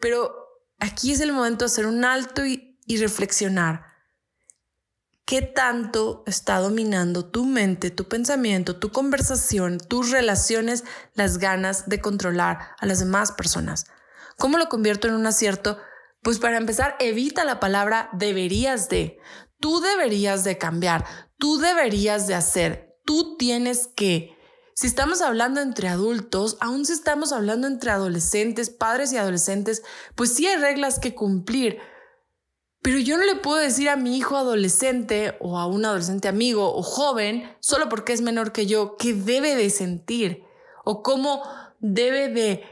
Pero 0.00 0.34
aquí 0.78 1.12
es 1.12 1.20
el 1.20 1.32
momento 1.32 1.64
de 1.64 1.70
hacer 1.70 1.86
un 1.86 2.04
alto 2.06 2.46
y, 2.46 2.78
y 2.86 2.96
reflexionar. 2.96 3.84
¿Qué 5.26 5.42
tanto 5.42 6.22
está 6.26 6.58
dominando 6.58 7.26
tu 7.26 7.44
mente, 7.44 7.90
tu 7.90 8.08
pensamiento, 8.08 8.76
tu 8.76 8.90
conversación, 8.92 9.78
tus 9.78 10.10
relaciones, 10.10 10.84
las 11.14 11.36
ganas 11.36 11.88
de 11.88 12.00
controlar 12.00 12.74
a 12.78 12.86
las 12.86 12.98
demás 12.98 13.32
personas? 13.32 13.84
¿Cómo 14.38 14.56
lo 14.56 14.68
convierto 14.70 15.06
en 15.06 15.14
un 15.14 15.26
acierto? 15.26 15.78
Pues 16.22 16.38
para 16.38 16.56
empezar, 16.56 16.96
evita 17.00 17.44
la 17.44 17.60
palabra 17.60 18.08
deberías 18.12 18.88
de. 18.88 19.18
Tú 19.58 19.80
deberías 19.80 20.44
de 20.44 20.58
cambiar, 20.58 21.04
tú 21.38 21.58
deberías 21.58 22.26
de 22.26 22.34
hacer, 22.34 22.96
tú 23.04 23.36
tienes 23.36 23.88
que. 23.88 24.36
Si 24.74 24.86
estamos 24.86 25.20
hablando 25.20 25.60
entre 25.60 25.88
adultos, 25.88 26.56
aún 26.60 26.86
si 26.86 26.92
estamos 26.92 27.32
hablando 27.32 27.66
entre 27.66 27.90
adolescentes, 27.90 28.70
padres 28.70 29.12
y 29.12 29.18
adolescentes, 29.18 29.82
pues 30.14 30.32
sí 30.32 30.46
hay 30.46 30.56
reglas 30.56 30.98
que 30.98 31.14
cumplir, 31.14 31.78
pero 32.82 32.98
yo 32.98 33.16
no 33.16 33.24
le 33.24 33.36
puedo 33.36 33.58
decir 33.58 33.88
a 33.88 33.96
mi 33.96 34.16
hijo 34.16 34.36
adolescente 34.36 35.36
o 35.40 35.58
a 35.58 35.66
un 35.66 35.84
adolescente 35.84 36.26
amigo 36.26 36.74
o 36.74 36.82
joven, 36.82 37.48
solo 37.60 37.88
porque 37.88 38.12
es 38.12 38.22
menor 38.22 38.52
que 38.52 38.66
yo, 38.66 38.96
qué 38.96 39.12
debe 39.14 39.54
de 39.54 39.70
sentir 39.70 40.42
o 40.84 41.02
cómo 41.02 41.44
debe 41.78 42.28
de 42.28 42.64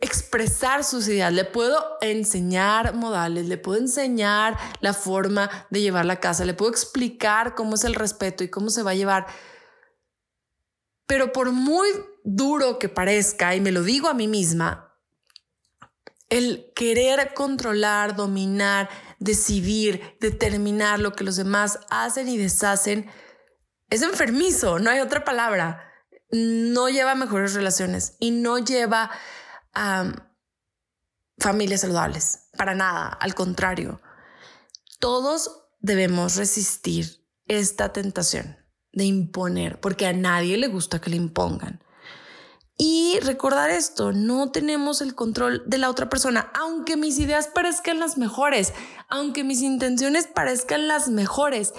expresar 0.00 0.84
sus 0.84 1.08
ideas. 1.08 1.32
Le 1.32 1.44
puedo 1.44 1.98
enseñar 2.00 2.94
modales, 2.94 3.46
le 3.46 3.58
puedo 3.58 3.78
enseñar 3.78 4.56
la 4.80 4.92
forma 4.92 5.50
de 5.70 5.80
llevar 5.80 6.06
la 6.06 6.20
casa, 6.20 6.44
le 6.44 6.54
puedo 6.54 6.70
explicar 6.70 7.54
cómo 7.54 7.74
es 7.74 7.84
el 7.84 7.94
respeto 7.94 8.44
y 8.44 8.48
cómo 8.48 8.70
se 8.70 8.82
va 8.82 8.92
a 8.92 8.96
llevar. 8.96 9.26
Pero 11.06 11.32
por 11.32 11.52
muy 11.52 11.88
duro 12.24 12.78
que 12.78 12.88
parezca, 12.88 13.54
y 13.54 13.60
me 13.60 13.72
lo 13.72 13.82
digo 13.82 14.08
a 14.08 14.14
mí 14.14 14.28
misma, 14.28 14.94
el 16.28 16.70
querer 16.76 17.32
controlar, 17.32 18.14
dominar, 18.14 18.90
decidir, 19.18 20.16
determinar 20.20 21.00
lo 21.00 21.14
que 21.14 21.24
los 21.24 21.36
demás 21.36 21.80
hacen 21.88 22.28
y 22.28 22.36
deshacen, 22.36 23.10
es 23.88 24.02
enfermizo, 24.02 24.78
no 24.78 24.90
hay 24.90 25.00
otra 25.00 25.24
palabra. 25.24 25.84
No 26.30 26.90
lleva 26.90 27.14
mejores 27.14 27.54
relaciones 27.54 28.16
y 28.20 28.32
no 28.32 28.58
lleva 28.58 29.10
a 29.74 30.12
familias 31.38 31.82
saludables, 31.82 32.48
para 32.56 32.74
nada, 32.74 33.08
al 33.08 33.34
contrario. 33.34 34.00
Todos 34.98 35.68
debemos 35.78 36.36
resistir 36.36 37.24
esta 37.46 37.92
tentación 37.92 38.56
de 38.92 39.04
imponer, 39.04 39.80
porque 39.80 40.06
a 40.06 40.12
nadie 40.12 40.56
le 40.56 40.68
gusta 40.68 41.00
que 41.00 41.10
le 41.10 41.16
impongan. 41.16 41.82
Y 42.80 43.18
recordar 43.22 43.70
esto, 43.70 44.12
no 44.12 44.52
tenemos 44.52 45.00
el 45.00 45.16
control 45.16 45.64
de 45.66 45.78
la 45.78 45.90
otra 45.90 46.08
persona, 46.08 46.52
aunque 46.54 46.96
mis 46.96 47.18
ideas 47.18 47.48
parezcan 47.48 47.98
las 47.98 48.18
mejores, 48.18 48.72
aunque 49.08 49.42
mis 49.42 49.62
intenciones 49.62 50.28
parezcan 50.28 50.86
las 50.86 51.08
mejores. 51.08 51.74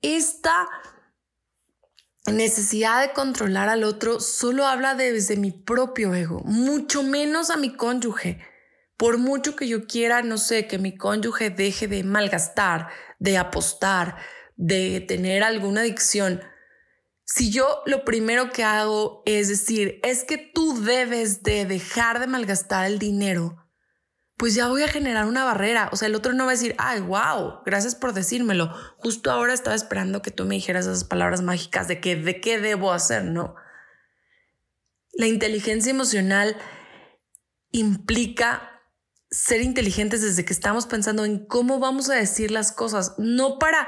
Esta 0.00 0.66
necesidad 2.26 3.00
de 3.00 3.12
controlar 3.12 3.68
al 3.68 3.84
otro 3.84 4.20
solo 4.20 4.66
habla 4.66 4.94
desde 4.94 5.36
mi 5.36 5.50
propio 5.50 6.14
ego, 6.14 6.42
mucho 6.44 7.02
menos 7.02 7.50
a 7.50 7.56
mi 7.56 7.74
cónyuge. 7.76 8.40
Por 8.96 9.18
mucho 9.18 9.56
que 9.56 9.66
yo 9.66 9.86
quiera, 9.86 10.22
no 10.22 10.36
sé, 10.36 10.66
que 10.66 10.78
mi 10.78 10.96
cónyuge 10.96 11.50
deje 11.50 11.88
de 11.88 12.04
malgastar, 12.04 12.88
de 13.18 13.38
apostar, 13.38 14.16
de 14.56 15.00
tener 15.00 15.42
alguna 15.42 15.80
adicción, 15.80 16.42
si 17.32 17.52
yo 17.52 17.82
lo 17.86 18.04
primero 18.04 18.50
que 18.50 18.64
hago 18.64 19.22
es 19.24 19.48
decir, 19.48 20.00
es 20.02 20.24
que 20.24 20.36
tú 20.36 20.82
debes 20.82 21.44
de 21.44 21.64
dejar 21.64 22.18
de 22.18 22.26
malgastar 22.26 22.86
el 22.86 22.98
dinero, 22.98 23.69
pues 24.40 24.54
ya 24.54 24.68
voy 24.68 24.82
a 24.82 24.88
generar 24.88 25.26
una 25.26 25.44
barrera. 25.44 25.90
O 25.92 25.96
sea, 25.96 26.08
el 26.08 26.14
otro 26.14 26.32
no 26.32 26.46
va 26.46 26.52
a 26.52 26.54
decir, 26.54 26.74
ay, 26.78 27.00
wow, 27.00 27.60
gracias 27.66 27.94
por 27.94 28.14
decírmelo. 28.14 28.74
Justo 28.96 29.30
ahora 29.30 29.52
estaba 29.52 29.76
esperando 29.76 30.22
que 30.22 30.30
tú 30.30 30.46
me 30.46 30.54
dijeras 30.54 30.86
esas 30.86 31.04
palabras 31.04 31.42
mágicas 31.42 31.88
de 31.88 32.00
que 32.00 32.16
de 32.16 32.40
qué 32.40 32.58
debo 32.58 32.94
hacer, 32.94 33.22
¿no? 33.22 33.54
La 35.12 35.26
inteligencia 35.26 35.90
emocional 35.90 36.56
implica 37.70 38.80
ser 39.30 39.60
inteligentes 39.60 40.22
desde 40.22 40.46
que 40.46 40.54
estamos 40.54 40.86
pensando 40.86 41.26
en 41.26 41.44
cómo 41.44 41.78
vamos 41.78 42.08
a 42.08 42.14
decir 42.14 42.50
las 42.50 42.72
cosas, 42.72 43.16
no 43.18 43.58
para 43.58 43.86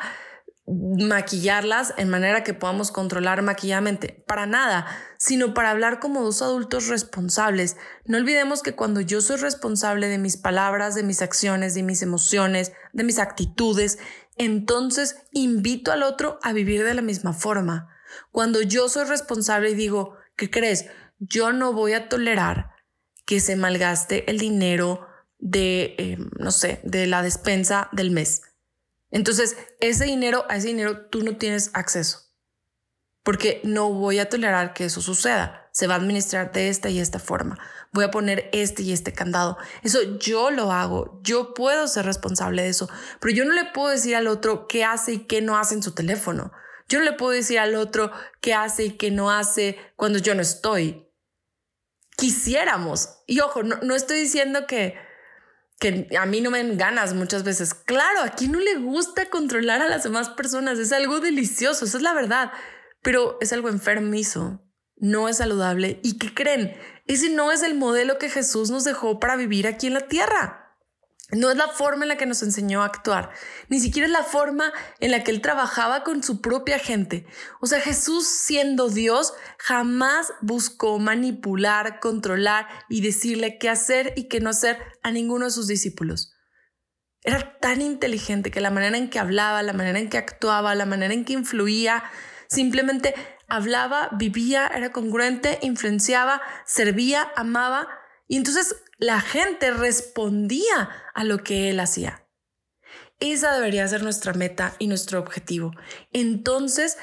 maquillarlas 0.67 1.93
en 1.97 2.09
manera 2.09 2.45
que 2.45 2.55
podamos 2.55 2.93
controlar 2.93 3.43
maquilladamente, 3.43 4.25
para 4.27 4.47
nada, 4.47 4.87
sino 5.19 5.55
para 5.55 5.71
hablar 5.71 5.99
como 5.99 6.23
dos 6.23 6.41
adultos 6.41 6.87
responsables. 6.87 7.77
No 8.05 8.19
olvidemos 8.19 8.63
que 8.63 8.75
cuando 8.75 9.01
yo 9.01 9.21
soy 9.21 9.37
responsable 9.39 10.09
de 10.09 10.19
mis 10.19 10.37
palabras, 10.37 10.95
de 10.95 11.03
mis 11.03 11.21
acciones, 11.21 11.75
de 11.75 11.83
mis 11.83 12.03
emociones, 12.03 12.73
de 12.93 13.05
mis 13.05 13.19
actitudes, 13.19 13.99
entonces 14.37 15.17
invito 15.33 15.91
al 15.91 16.05
otro 16.05 16.39
a 16.43 16.53
vivir 16.53 16.85
de 16.85 16.95
la 16.95 17.03
misma 17.03 17.33
forma. 17.33 17.89
Cuando 18.31 18.63
yo 18.63 18.89
soy 18.89 19.05
responsable 19.05 19.71
y 19.71 19.75
digo, 19.75 20.17
¿qué 20.37 20.49
crees? 20.49 20.87
Yo 21.19 21.53
no 21.53 21.73
voy 21.73 21.95
a 21.95 22.09
tolerar 22.09 22.71
que 23.27 23.41
se 23.41 23.57
malgaste 23.57 24.31
el 24.31 24.39
dinero 24.39 25.07
de, 25.39 25.97
eh, 25.99 26.19
no 26.39 26.53
sé, 26.53 26.81
de 26.85 27.07
la 27.07 27.23
despensa 27.23 27.89
del 27.93 28.13
mes 28.13 28.43
entonces, 29.13 29.57
ese 29.81 30.07
dinero, 30.07 30.47
a 30.49 30.57
ese 30.57 30.69
dinero 30.69 31.07
tú 31.07 31.23
no 31.23 31.37
tienes 31.37 31.71
acceso, 31.75 32.33
porque 33.23 33.61
no 33.63 33.93
voy 33.93 34.19
a 34.19 34.29
tolerar 34.29 34.73
que 34.73 34.87
eso 34.87 35.01
suceda. 35.03 35.69
Se 35.71 35.87
va 35.87 35.95
a 35.95 35.99
administrar 35.99 36.53
de 36.53 36.69
esta 36.69 36.91
y 36.91 36.99
esta 36.99 37.19
forma. 37.19 37.59
Voy 37.93 38.05
a 38.05 38.11
poner 38.11 38.51
este 38.53 38.83
y 38.83 38.93
este 38.93 39.13
candado. 39.13 39.57
Eso 39.83 40.19
yo 40.19 40.51
lo 40.51 40.73
hago. 40.73 41.21
Yo 41.23 41.55
puedo 41.55 41.87
ser 41.89 42.07
responsable 42.07 42.63
de 42.63 42.69
eso, 42.69 42.89
pero 43.21 43.35
yo 43.35 43.45
no 43.45 43.53
le 43.53 43.67
puedo 43.67 43.89
decir 43.89 44.17
al 44.17 44.27
otro 44.27 44.67
qué 44.67 44.85
hace 44.85 45.13
y 45.13 45.19
qué 45.27 45.41
no 45.41 45.57
hace 45.57 45.75
en 45.75 45.83
su 45.83 45.93
teléfono. 45.93 46.53
Yo 46.89 46.99
no 46.99 47.05
le 47.05 47.13
puedo 47.13 47.33
decir 47.33 47.59
al 47.59 47.75
otro 47.75 48.13
qué 48.41 48.55
hace 48.55 48.85
y 48.85 48.97
qué 48.97 49.11
no 49.11 49.31
hace 49.31 49.79
cuando 49.97 50.19
yo 50.19 50.35
no 50.35 50.43
estoy. 50.43 51.07
Quisiéramos. 52.17 53.23
Y 53.27 53.41
ojo, 53.41 53.63
no, 53.63 53.77
no 53.83 53.95
estoy 53.95 54.21
diciendo 54.21 54.67
que, 54.67 54.95
que 55.83 56.07
a 56.17 56.27
mí 56.27 56.41
no 56.41 56.53
me 56.53 56.77
ganas 56.77 57.13
muchas 57.13 57.43
veces. 57.43 57.75
Claro, 57.75 58.23
a 58.23 58.29
quien 58.29 58.53
no 58.53 58.61
le 58.61 58.77
gusta 58.77 59.29
controlar 59.29 59.83
a 59.83 59.89
las 59.89 60.05
demás 60.05 60.29
personas, 60.29 60.79
es 60.79 60.93
algo 60.93 61.19
delicioso, 61.19 61.85
esa 61.85 61.97
es 61.97 62.05
la 62.05 62.15
verdad, 62.15 62.53
pero 63.03 63.37
es 63.41 63.53
algo 63.53 63.69
enfermizo, 63.69 64.65
no 64.97 65.29
es 65.29 65.39
saludable. 65.39 65.99
¿Y 66.05 66.19
qué 66.19 66.33
creen? 66.33 66.77
Ese 67.09 67.31
no 67.31 67.51
es 67.51 67.65
el 67.65 67.75
modelo 67.75 68.19
que 68.19 68.31
Jesús 68.31 68.71
nos 68.71 68.85
dejó 68.85 69.19
para 69.19 69.35
vivir 69.35 69.67
aquí 69.67 69.89
en 69.89 69.95
la 69.95 70.07
tierra. 70.07 70.62
No 71.35 71.51
es 71.51 71.57
la 71.57 71.69
forma 71.69 72.05
en 72.05 72.11
la 72.11 72.17
que 72.17 72.27
nos 72.27 72.43
enseñó 72.43 72.83
a 72.83 72.87
actuar, 72.87 73.31
ni 73.71 73.81
siquiera 73.81 74.07
es 74.07 74.13
la 74.13 74.23
forma 74.23 74.71
en 75.01 75.11
la 75.11 75.25
que 75.25 75.31
él 75.31 75.41
trabajaba 75.41 76.05
con 76.05 76.23
su 76.23 76.43
propia 76.43 76.79
gente. 76.79 77.27
O 77.61 77.67
sea, 77.67 77.81
Jesús 77.81 78.27
siendo 78.27 78.91
Dios 78.91 79.33
jamás 79.59 80.31
buscó 80.43 80.99
manipular, 80.99 82.01
controlar 82.01 82.69
y 82.91 83.01
decirle 83.01 83.57
qué 83.59 83.71
hacer 83.71 84.13
y 84.15 84.29
qué 84.29 84.41
no 84.41 84.51
hacer 84.51 84.79
a 85.03 85.11
ninguno 85.11 85.47
de 85.47 85.53
sus 85.53 85.67
discípulos. 85.67 86.35
Era 87.23 87.59
tan 87.61 87.81
inteligente 87.81 88.51
que 88.51 88.61
la 88.61 88.71
manera 88.71 88.99
en 88.99 89.09
que 89.09 89.19
hablaba, 89.19 89.63
la 89.63 89.73
manera 89.73 89.99
en 89.99 90.11
que 90.11 90.19
actuaba, 90.19 90.75
la 90.75 90.85
manera 90.85 91.15
en 91.15 91.25
que 91.25 91.33
influía, 91.33 92.05
simplemente 92.49 93.15
hablaba, 93.49 94.11
vivía, 94.13 94.67
era 94.67 94.93
congruente, 94.93 95.59
influenciaba, 95.63 96.43
servía, 96.67 97.33
amaba. 97.37 97.89
Y 98.29 98.37
entonces 98.37 98.77
la 99.03 99.21
gente 99.21 99.73
respondía 99.73 100.89
a 101.13 101.25
lo 101.25 101.43
que 101.43 101.69
él 101.69 101.81
hacía. 101.81 102.25
Esa 103.19 103.53
debería 103.53 103.89
ser 103.89 104.05
nuestra 104.05 104.33
meta 104.33 104.77
y 104.79 104.87
nuestro 104.87 105.19
objetivo. 105.19 105.73
Entonces, 106.13 106.99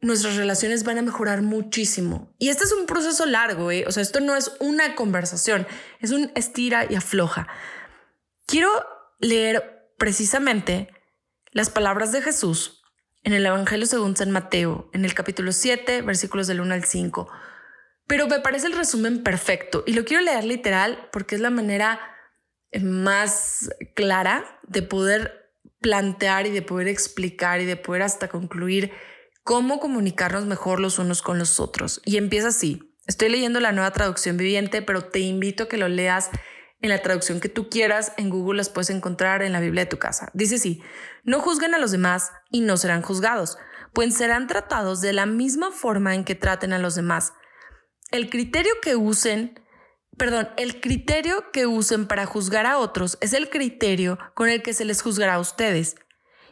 nuestras 0.00 0.36
relaciones 0.36 0.84
van 0.84 0.96
a 0.98 1.02
mejorar 1.02 1.42
muchísimo. 1.42 2.32
Y 2.38 2.50
este 2.50 2.62
es 2.62 2.72
un 2.72 2.86
proceso 2.86 3.26
largo, 3.26 3.72
¿eh? 3.72 3.84
o 3.88 3.90
sea, 3.90 4.00
esto 4.00 4.20
no 4.20 4.36
es 4.36 4.52
una 4.60 4.94
conversación, 4.94 5.66
es 5.98 6.12
un 6.12 6.30
estira 6.36 6.86
y 6.88 6.94
afloja. 6.94 7.48
Quiero 8.46 8.70
leer 9.18 9.90
precisamente 9.98 10.88
las 11.50 11.68
palabras 11.68 12.12
de 12.12 12.22
Jesús 12.22 12.80
en 13.24 13.32
el 13.32 13.44
Evangelio 13.44 13.86
según 13.86 14.16
San 14.16 14.30
Mateo, 14.30 14.88
en 14.92 15.04
el 15.04 15.14
capítulo 15.14 15.50
7, 15.50 16.02
versículos 16.02 16.46
del 16.46 16.60
1 16.60 16.74
al 16.74 16.84
5 16.84 17.28
pero 18.08 18.26
me 18.26 18.40
parece 18.40 18.66
el 18.66 18.72
resumen 18.72 19.22
perfecto 19.22 19.84
y 19.86 19.92
lo 19.92 20.04
quiero 20.04 20.22
leer 20.22 20.44
literal 20.44 21.08
porque 21.12 21.36
es 21.36 21.40
la 21.40 21.50
manera 21.50 22.00
eh, 22.72 22.80
más 22.80 23.70
clara 23.94 24.60
de 24.66 24.82
poder 24.82 25.52
plantear 25.80 26.46
y 26.46 26.50
de 26.50 26.62
poder 26.62 26.88
explicar 26.88 27.60
y 27.60 27.66
de 27.66 27.76
poder 27.76 28.02
hasta 28.02 28.28
concluir 28.28 28.90
cómo 29.44 29.78
comunicarnos 29.78 30.46
mejor 30.46 30.80
los 30.80 30.98
unos 30.98 31.22
con 31.22 31.38
los 31.38 31.60
otros. 31.60 32.00
Y 32.04 32.16
empieza 32.16 32.48
así. 32.48 32.82
Estoy 33.06 33.28
leyendo 33.28 33.60
la 33.60 33.72
nueva 33.72 33.92
traducción 33.92 34.36
viviente, 34.36 34.82
pero 34.82 35.04
te 35.04 35.20
invito 35.20 35.64
a 35.64 35.68
que 35.68 35.76
lo 35.76 35.88
leas 35.88 36.30
en 36.80 36.90
la 36.90 37.00
traducción 37.00 37.40
que 37.40 37.48
tú 37.48 37.70
quieras. 37.70 38.12
En 38.16 38.28
Google 38.28 38.58
las 38.58 38.68
puedes 38.68 38.90
encontrar 38.90 39.42
en 39.42 39.52
la 39.52 39.60
Biblia 39.60 39.84
de 39.84 39.90
tu 39.90 39.98
casa. 39.98 40.30
Dice 40.34 40.56
así, 40.56 40.82
no 41.22 41.40
juzguen 41.40 41.74
a 41.74 41.78
los 41.78 41.92
demás 41.92 42.32
y 42.50 42.60
no 42.60 42.76
serán 42.76 43.02
juzgados 43.02 43.56
pues 43.92 44.14
serán 44.14 44.46
tratados 44.46 45.00
de 45.00 45.12
la 45.12 45.26
misma 45.26 45.70
forma 45.70 46.14
en 46.14 46.24
que 46.24 46.34
traten 46.34 46.72
a 46.72 46.78
los 46.78 46.94
demás. 46.94 47.32
El 48.10 48.30
criterio 48.30 48.72
que 48.80 48.96
usen, 48.96 49.60
perdón, 50.16 50.48
el 50.56 50.80
criterio 50.80 51.50
que 51.52 51.66
usen 51.66 52.06
para 52.06 52.24
juzgar 52.24 52.64
a 52.64 52.78
otros 52.78 53.18
es 53.20 53.34
el 53.34 53.50
criterio 53.50 54.18
con 54.32 54.48
el 54.48 54.62
que 54.62 54.72
se 54.72 54.86
les 54.86 55.02
juzgará 55.02 55.34
a 55.34 55.40
ustedes. 55.40 55.96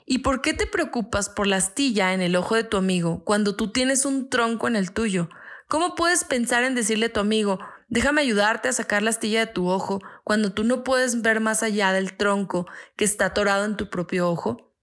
¿Y 0.05 0.19
por 0.19 0.43
qué 0.43 0.53
te 0.53 0.67
preocupas 0.67 1.31
por 1.31 1.47
la 1.47 1.57
astilla 1.57 2.13
en 2.13 2.21
el 2.21 2.37
ojo 2.37 2.55
de 2.55 2.65
tu 2.65 2.77
amigo 2.77 3.25
cuando 3.25 3.57
tú 3.57 3.73
tienes 3.73 4.05
un 4.05 4.29
tronco 4.29 4.69
en 4.69 4.77
el 4.77 4.93
tuyo? 4.93 5.31
¿Cómo 5.67 5.95
puedes 5.95 6.25
pensar 6.25 6.63
en 6.63 6.75
decirle 6.75 7.07
a 7.07 7.13
tu 7.13 7.21
amigo, 7.21 7.59
déjame 7.89 8.21
ayudarte 8.21 8.69
a 8.69 8.75
sacar 8.75 9.03
la 9.03 9.11
astilla 9.11 9.47
de 9.47 9.53
tu 9.53 9.69
ojo 9.69 10.01
cuando 10.25 10.53
tú 10.53 10.63
no 10.63 10.85
puedes 10.85 11.23
ver 11.23 11.41
más 11.41 11.63
allá 11.63 11.91
del 11.93 12.19
tronco 12.19 12.67
que 12.97 13.07
está 13.07 13.27
atorado 13.27 13.65
en 13.65 13.79
tu 13.79 13.89
propio 13.89 14.29
ojo? 14.29 14.75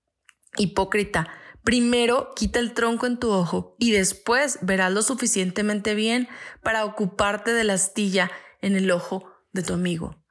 Hipócrita, 0.58 1.30
primero 1.64 2.34
quita 2.36 2.60
el 2.60 2.74
tronco 2.74 3.06
en 3.06 3.20
tu 3.20 3.32
ojo 3.32 3.76
y 3.80 3.92
después 3.92 4.60
verás 4.62 4.92
lo 4.92 5.02
suficientemente 5.02 5.96
bien 5.96 6.28
para 6.62 6.86
ocuparte 6.86 7.52
de 7.54 7.64
la 7.64 7.74
astilla 7.74 8.32
en 8.62 8.76
el 8.76 8.92
ojo 8.92 9.32
de 9.52 9.64
tu 9.64 9.74
amigo. 9.74 10.24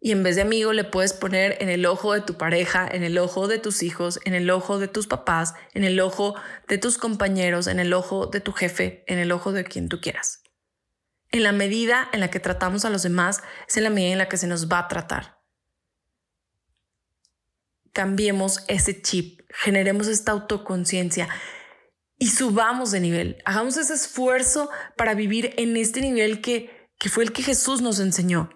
Y 0.00 0.12
en 0.12 0.22
vez 0.22 0.36
de 0.36 0.42
amigo 0.42 0.72
le 0.72 0.84
puedes 0.84 1.12
poner 1.12 1.56
en 1.60 1.68
el 1.68 1.84
ojo 1.84 2.12
de 2.12 2.20
tu 2.20 2.34
pareja, 2.34 2.86
en 2.86 3.02
el 3.02 3.18
ojo 3.18 3.48
de 3.48 3.58
tus 3.58 3.82
hijos, 3.82 4.20
en 4.24 4.34
el 4.34 4.48
ojo 4.50 4.78
de 4.78 4.86
tus 4.86 5.08
papás, 5.08 5.54
en 5.74 5.82
el 5.82 5.98
ojo 5.98 6.36
de 6.68 6.78
tus 6.78 6.98
compañeros, 6.98 7.66
en 7.66 7.80
el 7.80 7.92
ojo 7.92 8.26
de 8.26 8.40
tu 8.40 8.52
jefe, 8.52 9.04
en 9.08 9.18
el 9.18 9.32
ojo 9.32 9.50
de 9.50 9.64
quien 9.64 9.88
tú 9.88 10.00
quieras. 10.00 10.42
En 11.30 11.42
la 11.42 11.52
medida 11.52 12.08
en 12.12 12.20
la 12.20 12.30
que 12.30 12.38
tratamos 12.38 12.84
a 12.84 12.90
los 12.90 13.02
demás 13.02 13.42
es 13.68 13.76
en 13.76 13.84
la 13.84 13.90
medida 13.90 14.12
en 14.12 14.18
la 14.18 14.28
que 14.28 14.36
se 14.36 14.46
nos 14.46 14.70
va 14.70 14.78
a 14.78 14.88
tratar. 14.88 15.40
Cambiemos 17.92 18.64
ese 18.68 19.02
chip, 19.02 19.37
generemos 19.50 20.06
esta 20.06 20.32
autoconciencia 20.32 21.28
y 22.18 22.30
subamos 22.30 22.90
de 22.90 23.00
nivel. 23.00 23.42
Hagamos 23.44 23.76
ese 23.76 23.94
esfuerzo 23.94 24.70
para 24.96 25.14
vivir 25.14 25.54
en 25.56 25.76
este 25.76 26.00
nivel 26.00 26.40
que, 26.40 26.90
que 26.98 27.08
fue 27.08 27.24
el 27.24 27.32
que 27.32 27.42
Jesús 27.42 27.80
nos 27.80 28.00
enseñó 28.00 28.50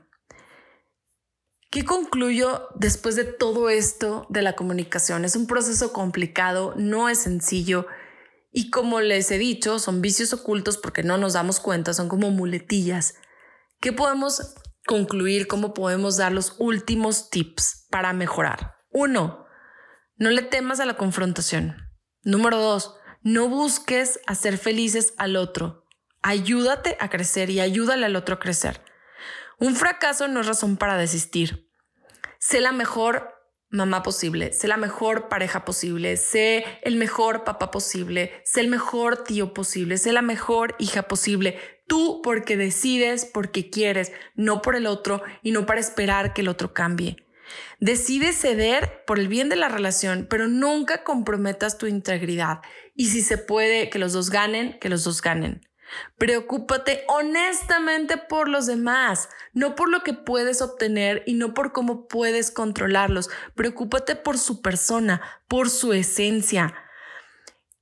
¿Qué 1.72 1.87
concluyo 1.87 2.68
después 2.75 3.16
de 3.16 3.25
todo 3.25 3.70
esto 3.70 4.26
de 4.28 4.42
la 4.42 4.54
comunicación? 4.56 5.25
Es 5.25 5.37
un 5.37 5.46
proceso 5.46 5.94
complicado, 5.94 6.75
no 6.76 7.08
es 7.08 7.20
sencillo 7.20 7.87
y 8.52 8.68
como 8.68 9.00
les 9.00 9.30
he 9.30 9.38
dicho, 9.38 9.78
son 9.78 10.02
vicios 10.02 10.34
ocultos 10.34 10.76
porque 10.76 11.02
no 11.02 11.16
nos 11.16 11.32
damos 11.32 11.61
cuenta, 11.61 11.94
son 11.94 12.11
como 12.11 12.30
muletillas. 12.30 13.14
¿Qué 13.80 13.90
podemos 13.90 14.54
concluir? 14.84 15.46
¿Cómo 15.46 15.72
podemos 15.72 16.18
dar 16.18 16.32
los 16.32 16.56
últimos 16.58 17.30
tips 17.30 17.87
para 17.90 18.12
mejorar? 18.12 18.75
Uno, 18.90 19.41
no 20.23 20.31
le 20.31 20.43
temas 20.43 20.79
a 20.79 20.87
la 20.87 20.97
confrontación. 20.97 21.91
Número 22.23 22.57
dos, 22.57 22.95
no 23.23 23.49
busques 23.49 24.21
hacer 24.29 24.57
felices 24.57 25.14
al 25.17 25.35
otro. 25.35 25.85
Ayúdate 26.23 26.97
a 27.00 27.11
crecer 27.11 27.50
y 27.50 27.59
ayúdale 27.59 28.07
al 28.07 28.14
otro 28.14 28.37
a 28.37 28.38
crecer. 28.38 28.83
Un 29.59 29.75
fracaso 29.75 30.29
no 30.29 30.38
es 30.38 30.47
razón 30.47 30.76
para 30.76 30.97
desistir. 30.97 31.69
Sé 32.38 32.61
la 32.61 32.71
mejor 32.71 33.35
mamá 33.69 34.05
posible, 34.05 34.52
sé 34.52 34.69
la 34.69 34.76
mejor 34.76 35.29
pareja 35.29 35.64
posible, 35.64 36.17
sé 36.17 36.67
el 36.85 36.95
mejor 36.95 37.43
papá 37.43 37.73
posible, 37.73 38.43
sé 38.45 38.61
el 38.61 38.69
mejor 38.69 39.25
tío 39.25 39.52
posible, 39.52 39.99
sé 39.99 40.12
la 40.12 40.23
mejor 40.23 40.76
hija 40.79 41.02
posible. 41.02 41.59
Tú 41.88 42.21
porque 42.23 42.57
decides, 42.57 43.25
porque 43.25 43.71
quieres, 43.71 44.12
no 44.37 44.62
por 44.62 44.76
el 44.76 44.87
otro 44.87 45.21
y 45.43 45.50
no 45.50 45.67
para 45.67 45.81
esperar 45.81 46.33
que 46.33 46.43
el 46.43 46.49
otro 46.49 46.73
cambie. 46.73 47.17
Decide 47.80 48.32
ceder 48.32 49.04
por 49.06 49.18
el 49.18 49.28
bien 49.28 49.49
de 49.49 49.56
la 49.56 49.68
relación, 49.68 50.26
pero 50.28 50.49
nunca 50.49 51.04
comprometas 51.04 51.78
tu 51.78 51.87
integridad. 51.87 52.61
Y 52.94 53.09
si 53.09 53.23
se 53.23 53.38
puede 53.38 53.90
que 53.90 53.99
los 53.99 54.12
dos 54.12 54.30
ganen, 54.30 54.78
que 54.78 54.88
los 54.88 55.04
dos 55.04 55.23
ganen. 55.23 55.66
Preocúpate 56.16 57.04
honestamente 57.09 58.16
por 58.16 58.49
los 58.49 58.66
demás, 58.66 59.28
no 59.52 59.75
por 59.75 59.88
lo 59.88 60.02
que 60.02 60.14
puedes 60.14 60.62
obtener 60.62 61.23
y 61.26 61.35
no 61.35 61.54
por 61.54 61.72
cómo 61.72 62.09
puedes 62.09 62.50
controlarlos. 62.50 63.31
Preocúpate 63.55 64.16
por 64.16 64.38
su 64.38 64.62
persona, 64.62 65.20
por 65.48 65.68
su 65.68 65.92
esencia. 65.92 66.74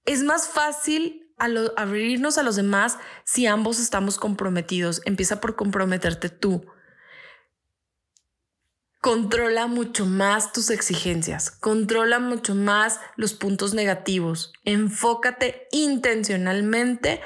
Es 0.05 0.23
más 0.23 0.49
fácil 0.49 1.33
abrirnos 1.77 2.39
a 2.39 2.43
los 2.43 2.57
demás 2.57 2.99
si 3.25 3.47
ambos 3.47 3.79
estamos 3.79 4.19
comprometidos. 4.19 5.03
Empieza 5.05 5.41
por 5.41 5.57
comprometerte 5.57 6.29
tú. 6.29 6.67
Controla 9.01 9.67
mucho 9.67 10.05
más 10.05 10.53
tus 10.53 10.69
exigencias, 10.69 11.51
controla 11.51 12.19
mucho 12.19 12.55
más 12.55 13.01
los 13.17 13.33
puntos 13.33 13.73
negativos. 13.73 14.53
Enfócate 14.65 15.69
intencionalmente 15.73 17.23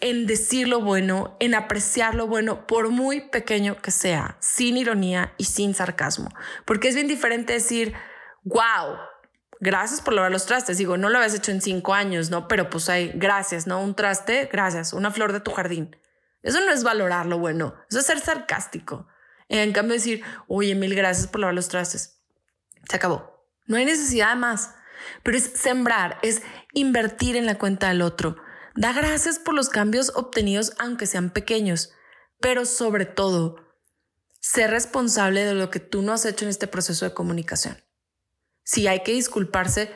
en 0.00 0.26
decir 0.26 0.66
lo 0.66 0.80
bueno, 0.80 1.36
en 1.38 1.54
apreciar 1.54 2.14
lo 2.14 2.26
bueno, 2.26 2.66
por 2.66 2.88
muy 2.88 3.28
pequeño 3.28 3.82
que 3.82 3.90
sea, 3.90 4.38
sin 4.40 4.78
ironía 4.78 5.34
y 5.36 5.44
sin 5.44 5.74
sarcasmo. 5.74 6.30
Porque 6.64 6.88
es 6.88 6.94
bien 6.94 7.08
diferente 7.08 7.52
decir, 7.52 7.92
wow, 8.42 8.96
gracias 9.60 10.00
por 10.00 10.14
lavar 10.14 10.30
los 10.30 10.46
trastes. 10.46 10.78
Digo, 10.78 10.96
no 10.96 11.10
lo 11.10 11.18
habías 11.18 11.34
hecho 11.34 11.50
en 11.50 11.60
cinco 11.60 11.92
años, 11.92 12.30
¿no? 12.30 12.48
Pero 12.48 12.70
pues 12.70 12.88
hay 12.88 13.12
gracias, 13.14 13.66
¿no? 13.66 13.82
Un 13.82 13.94
traste, 13.94 14.48
gracias, 14.50 14.94
una 14.94 15.10
flor 15.10 15.34
de 15.34 15.40
tu 15.40 15.50
jardín. 15.50 15.94
Eso 16.40 16.58
no 16.60 16.72
es 16.72 16.84
valorar 16.84 17.26
lo 17.26 17.38
bueno, 17.38 17.74
eso 17.90 17.98
es 17.98 18.06
ser 18.06 18.20
sarcástico. 18.20 19.08
En 19.48 19.72
cambio, 19.72 19.94
decir, 19.94 20.22
oye, 20.46 20.74
mil 20.74 20.94
gracias 20.94 21.26
por 21.26 21.40
lavar 21.40 21.54
los 21.54 21.68
trastes. 21.68 22.20
Se 22.88 22.96
acabó. 22.96 23.46
No 23.66 23.76
hay 23.76 23.84
necesidad 23.84 24.36
más. 24.36 24.74
Pero 25.22 25.36
es 25.36 25.44
sembrar, 25.44 26.18
es 26.22 26.42
invertir 26.72 27.36
en 27.36 27.46
la 27.46 27.56
cuenta 27.56 27.88
del 27.88 28.02
otro 28.02 28.36
Da 28.78 28.92
gracias 28.92 29.40
por 29.40 29.54
los 29.54 29.70
cambios 29.70 30.12
obtenidos 30.14 30.72
aunque 30.78 31.06
sean 31.06 31.30
pequeños, 31.30 31.92
pero 32.38 32.64
sobre 32.64 33.06
todo, 33.06 33.56
sé 34.38 34.68
responsable 34.68 35.44
de 35.44 35.54
lo 35.54 35.68
que 35.68 35.80
tú 35.80 36.00
no 36.00 36.12
has 36.12 36.24
hecho 36.24 36.44
en 36.44 36.50
este 36.50 36.68
proceso 36.68 37.04
de 37.04 37.12
comunicación. 37.12 37.82
Si 38.62 38.86
hay 38.86 39.02
que 39.02 39.10
disculparse, 39.10 39.90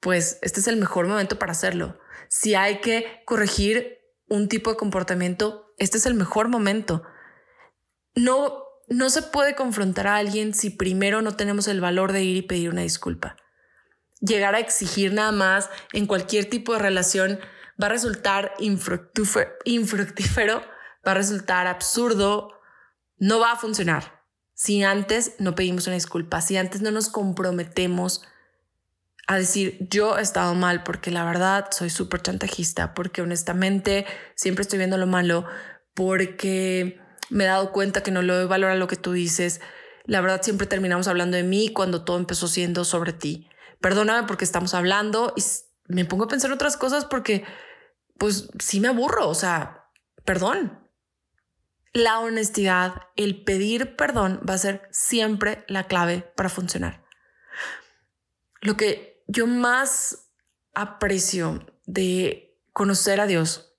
pues 0.00 0.38
este 0.40 0.60
es 0.60 0.68
el 0.68 0.78
mejor 0.78 1.06
momento 1.06 1.38
para 1.38 1.52
hacerlo. 1.52 2.00
Si 2.30 2.54
hay 2.54 2.80
que 2.80 3.20
corregir 3.26 3.98
un 4.26 4.48
tipo 4.48 4.70
de 4.70 4.78
comportamiento, 4.78 5.74
este 5.76 5.98
es 5.98 6.06
el 6.06 6.14
mejor 6.14 6.48
momento. 6.48 7.02
No, 8.14 8.64
no 8.90 9.10
se 9.10 9.22
puede 9.22 9.54
confrontar 9.54 10.06
a 10.06 10.16
alguien 10.16 10.54
si 10.54 10.70
primero 10.70 11.22
no 11.22 11.36
tenemos 11.36 11.68
el 11.68 11.80
valor 11.80 12.12
de 12.12 12.24
ir 12.24 12.36
y 12.36 12.42
pedir 12.42 12.70
una 12.70 12.82
disculpa. 12.82 13.36
Llegar 14.20 14.54
a 14.54 14.60
exigir 14.60 15.12
nada 15.12 15.32
más 15.32 15.70
en 15.92 16.06
cualquier 16.06 16.46
tipo 16.46 16.72
de 16.72 16.80
relación 16.80 17.38
va 17.80 17.86
a 17.86 17.90
resultar 17.90 18.54
infructífero, 19.64 20.62
va 21.06 21.12
a 21.12 21.14
resultar 21.14 21.66
absurdo, 21.66 22.52
no 23.18 23.38
va 23.38 23.52
a 23.52 23.56
funcionar. 23.56 24.24
Si 24.54 24.82
antes 24.82 25.34
no 25.38 25.54
pedimos 25.54 25.86
una 25.86 25.94
disculpa, 25.94 26.40
si 26.40 26.56
antes 26.56 26.80
no 26.80 26.90
nos 26.90 27.08
comprometemos 27.08 28.22
a 29.28 29.36
decir 29.36 29.86
yo 29.90 30.18
he 30.18 30.22
estado 30.22 30.54
mal 30.54 30.82
porque 30.82 31.10
la 31.10 31.24
verdad 31.24 31.68
soy 31.70 31.90
súper 31.90 32.22
chantajista, 32.22 32.94
porque 32.94 33.22
honestamente 33.22 34.06
siempre 34.34 34.62
estoy 34.62 34.78
viendo 34.78 34.96
lo 34.96 35.06
malo, 35.06 35.44
porque 35.94 36.98
me 37.30 37.44
he 37.44 37.46
dado 37.46 37.72
cuenta 37.72 38.02
que 38.02 38.10
no 38.10 38.22
lo 38.22 38.48
valora 38.48 38.74
lo 38.74 38.86
que 38.86 38.96
tú 38.96 39.12
dices. 39.12 39.60
La 40.04 40.20
verdad 40.20 40.42
siempre 40.42 40.66
terminamos 40.66 41.08
hablando 41.08 41.36
de 41.36 41.42
mí 41.42 41.72
cuando 41.72 42.04
todo 42.04 42.16
empezó 42.18 42.48
siendo 42.48 42.84
sobre 42.84 43.12
ti. 43.12 43.48
Perdóname 43.80 44.26
porque 44.26 44.44
estamos 44.44 44.74
hablando 44.74 45.34
y 45.36 45.42
me 45.86 46.04
pongo 46.04 46.24
a 46.24 46.28
pensar 46.28 46.52
otras 46.52 46.76
cosas 46.76 47.04
porque 47.04 47.44
pues 48.18 48.48
sí 48.58 48.80
me 48.80 48.88
aburro, 48.88 49.28
o 49.28 49.34
sea, 49.34 49.90
perdón. 50.24 50.86
La 51.94 52.20
honestidad, 52.20 53.02
el 53.16 53.44
pedir 53.44 53.96
perdón 53.96 54.40
va 54.48 54.54
a 54.54 54.58
ser 54.58 54.88
siempre 54.90 55.64
la 55.68 55.84
clave 55.84 56.30
para 56.36 56.48
funcionar. 56.48 57.04
Lo 58.60 58.76
que 58.76 59.22
yo 59.26 59.46
más 59.46 60.30
aprecio 60.74 61.66
de 61.86 62.58
conocer 62.72 63.20
a 63.20 63.26
Dios 63.26 63.74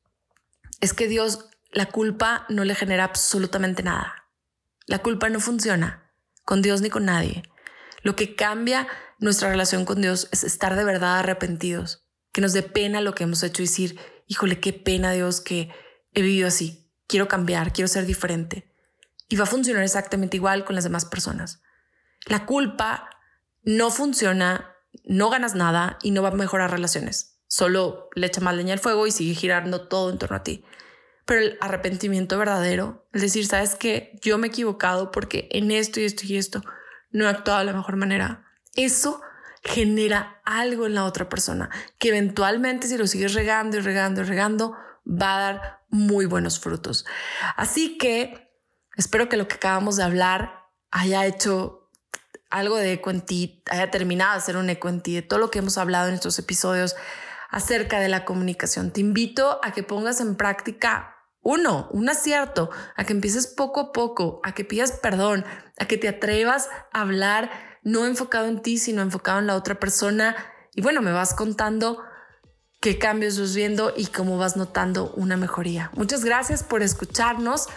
es 0.81 0.93
que 0.93 1.07
Dios 1.07 1.49
la 1.71 1.85
culpa 1.85 2.45
no 2.49 2.63
le 2.63 2.75
genera 2.75 3.03
absolutamente 3.03 3.83
nada. 3.83 4.27
La 4.87 4.99
culpa 4.99 5.29
no 5.29 5.39
funciona 5.39 6.11
con 6.43 6.61
Dios 6.61 6.81
ni 6.81 6.89
con 6.89 7.05
nadie. 7.05 7.43
Lo 8.01 8.15
que 8.15 8.35
cambia 8.35 8.87
nuestra 9.19 9.49
relación 9.49 9.85
con 9.85 10.01
Dios 10.01 10.29
es 10.31 10.43
estar 10.43 10.75
de 10.75 10.83
verdad 10.83 11.19
arrepentidos, 11.19 12.07
que 12.31 12.41
nos 12.41 12.53
dé 12.53 12.63
pena 12.63 13.01
lo 13.01 13.13
que 13.13 13.25
hemos 13.25 13.43
hecho 13.43 13.61
y 13.61 13.65
decir, 13.65 13.99
híjole, 14.25 14.59
qué 14.59 14.73
pena 14.73 15.11
Dios 15.11 15.41
que 15.41 15.69
he 16.13 16.21
vivido 16.21 16.47
así, 16.47 16.91
quiero 17.07 17.27
cambiar, 17.27 17.71
quiero 17.71 17.87
ser 17.87 18.05
diferente. 18.05 18.73
Y 19.27 19.35
va 19.35 19.43
a 19.43 19.47
funcionar 19.47 19.83
exactamente 19.83 20.37
igual 20.37 20.65
con 20.65 20.73
las 20.75 20.85
demás 20.85 21.05
personas. 21.05 21.61
La 22.25 22.45
culpa 22.45 23.09
no 23.61 23.91
funciona, 23.91 24.75
no 25.03 25.29
ganas 25.29 25.53
nada 25.53 25.99
y 26.01 26.11
no 26.11 26.23
va 26.23 26.29
a 26.29 26.33
mejorar 26.33 26.71
relaciones. 26.71 27.39
Solo 27.47 28.09
le 28.15 28.27
echa 28.27 28.41
más 28.41 28.55
leña 28.55 28.73
al 28.73 28.79
fuego 28.79 29.05
y 29.05 29.11
sigue 29.11 29.35
girando 29.35 29.87
todo 29.87 30.09
en 30.09 30.17
torno 30.17 30.37
a 30.37 30.43
ti. 30.43 30.63
Pero 31.29 31.41
el 31.41 31.57
arrepentimiento 31.61 32.39
verdadero, 32.39 33.07
es 33.13 33.21
decir, 33.21 33.45
sabes 33.45 33.75
que 33.75 34.17
yo 34.19 34.39
me 34.39 34.47
he 34.47 34.49
equivocado 34.49 35.11
porque 35.11 35.47
en 35.51 35.69
esto 35.69 35.99
y 35.99 36.05
esto 36.05 36.23
y 36.25 36.37
esto 36.37 36.63
no 37.11 37.25
he 37.25 37.27
actuado 37.27 37.59
de 37.59 37.65
la 37.65 37.73
mejor 37.73 37.97
manera. 37.97 38.47
Eso 38.75 39.21
genera 39.63 40.41
algo 40.43 40.87
en 40.87 40.95
la 40.95 41.05
otra 41.05 41.29
persona 41.29 41.69
que 41.99 42.09
eventualmente 42.09 42.87
si 42.87 42.97
lo 42.97 43.05
sigues 43.05 43.35
regando 43.35 43.77
y 43.77 43.81
regando 43.81 44.21
y 44.21 44.23
regando 44.23 44.75
va 45.05 45.35
a 45.35 45.39
dar 45.39 45.81
muy 45.89 46.25
buenos 46.25 46.59
frutos. 46.59 47.05
Así 47.55 47.99
que 47.99 48.51
espero 48.97 49.29
que 49.29 49.37
lo 49.37 49.47
que 49.47 49.57
acabamos 49.57 49.97
de 49.97 50.05
hablar 50.05 50.65
haya 50.89 51.27
hecho 51.27 51.91
algo 52.49 52.75
de 52.77 52.93
eco 52.93 53.11
en 53.11 53.21
ti, 53.21 53.61
haya 53.69 53.91
terminado 53.91 54.31
de 54.31 54.37
hacer 54.39 54.57
un 54.57 54.71
eco 54.71 54.89
en 54.89 55.01
ti, 55.01 55.13
de 55.13 55.21
todo 55.21 55.37
lo 55.37 55.51
que 55.51 55.59
hemos 55.59 55.77
hablado 55.77 56.07
en 56.07 56.15
estos 56.15 56.39
episodios 56.39 56.95
acerca 57.51 57.99
de 57.99 58.09
la 58.09 58.25
comunicación. 58.25 58.89
Te 58.89 59.01
invito 59.01 59.59
a 59.61 59.73
que 59.73 59.83
pongas 59.83 60.21
en 60.21 60.35
práctica 60.35 61.17
uno, 61.49 61.89
un 61.91 62.07
acierto, 62.09 62.69
a 62.95 63.03
que 63.05 63.13
empieces 63.13 63.47
poco 63.47 63.79
a 63.79 63.91
poco, 63.91 64.39
a 64.43 64.53
que 64.53 64.63
pidas 64.63 64.91
perdón, 64.91 65.45
a 65.79 65.85
que 65.85 65.97
te 65.97 66.07
atrevas 66.07 66.69
a 66.93 67.01
hablar 67.01 67.49
no 67.83 68.05
enfocado 68.05 68.47
en 68.47 68.61
ti, 68.61 68.77
sino 68.77 69.01
enfocado 69.01 69.39
en 69.39 69.47
la 69.47 69.55
otra 69.55 69.79
persona. 69.79 70.35
Y 70.75 70.81
bueno, 70.81 71.01
me 71.01 71.11
vas 71.11 71.33
contando 71.33 72.03
qué 72.81 72.99
cambios 72.99 73.39
vas 73.39 73.55
viendo 73.55 73.93
y 73.97 74.05
cómo 74.07 74.37
vas 74.37 74.57
notando 74.57 75.11
una 75.15 75.37
mejoría. 75.37 75.89
Muchas 75.95 76.23
gracias 76.23 76.63
por 76.63 76.83
escucharnos. 76.83 77.67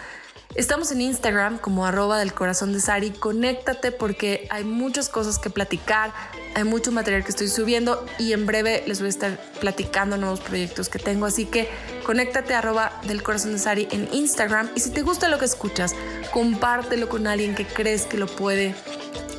Estamos 0.55 0.91
en 0.91 1.01
Instagram 1.01 1.57
como 1.57 1.83
arroba 1.83 2.19
del 2.19 2.33
corazón 2.33 2.73
de 2.73 2.79
Sari. 2.79 3.09
Conéctate 3.09 3.91
porque 3.91 4.47
hay 4.51 4.63
muchas 4.63 5.09
cosas 5.09 5.39
que 5.39 5.49
platicar, 5.49 6.13
hay 6.53 6.63
mucho 6.63 6.91
material 6.91 7.23
que 7.23 7.31
estoy 7.31 7.47
subiendo 7.47 8.05
y 8.19 8.33
en 8.33 8.45
breve 8.45 8.83
les 8.85 8.99
voy 8.99 9.07
a 9.07 9.09
estar 9.09 9.39
platicando 9.59 10.15
nuevos 10.15 10.41
proyectos 10.41 10.89
que 10.89 10.99
tengo. 10.99 11.25
Así 11.25 11.45
que 11.47 11.67
conéctate 12.05 12.53
arroba 12.53 13.01
del 13.07 13.23
corazón 13.23 13.53
de 13.53 13.59
Sari 13.59 13.87
en 13.91 14.07
Instagram 14.13 14.69
y 14.75 14.79
si 14.81 14.91
te 14.91 15.01
gusta 15.01 15.27
lo 15.27 15.39
que 15.39 15.45
escuchas, 15.45 15.95
compártelo 16.31 17.09
con 17.09 17.25
alguien 17.25 17.55
que 17.55 17.65
crees 17.65 18.05
que 18.05 18.17
lo 18.17 18.27
puede 18.27 18.75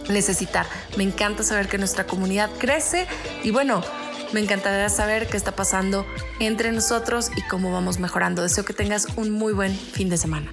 necesitar. 0.08 0.66
Me 0.96 1.04
encanta 1.04 1.44
saber 1.44 1.68
que 1.68 1.78
nuestra 1.78 2.08
comunidad 2.08 2.50
crece 2.58 3.06
y 3.44 3.52
bueno, 3.52 3.84
me 4.32 4.40
encantaría 4.40 4.88
saber 4.88 5.28
qué 5.28 5.36
está 5.36 5.54
pasando 5.54 6.04
entre 6.40 6.72
nosotros 6.72 7.30
y 7.36 7.42
cómo 7.42 7.72
vamos 7.72 8.00
mejorando. 8.00 8.42
Deseo 8.42 8.64
que 8.64 8.72
tengas 8.72 9.06
un 9.14 9.30
muy 9.30 9.52
buen 9.52 9.72
fin 9.76 10.08
de 10.08 10.16
semana. 10.16 10.52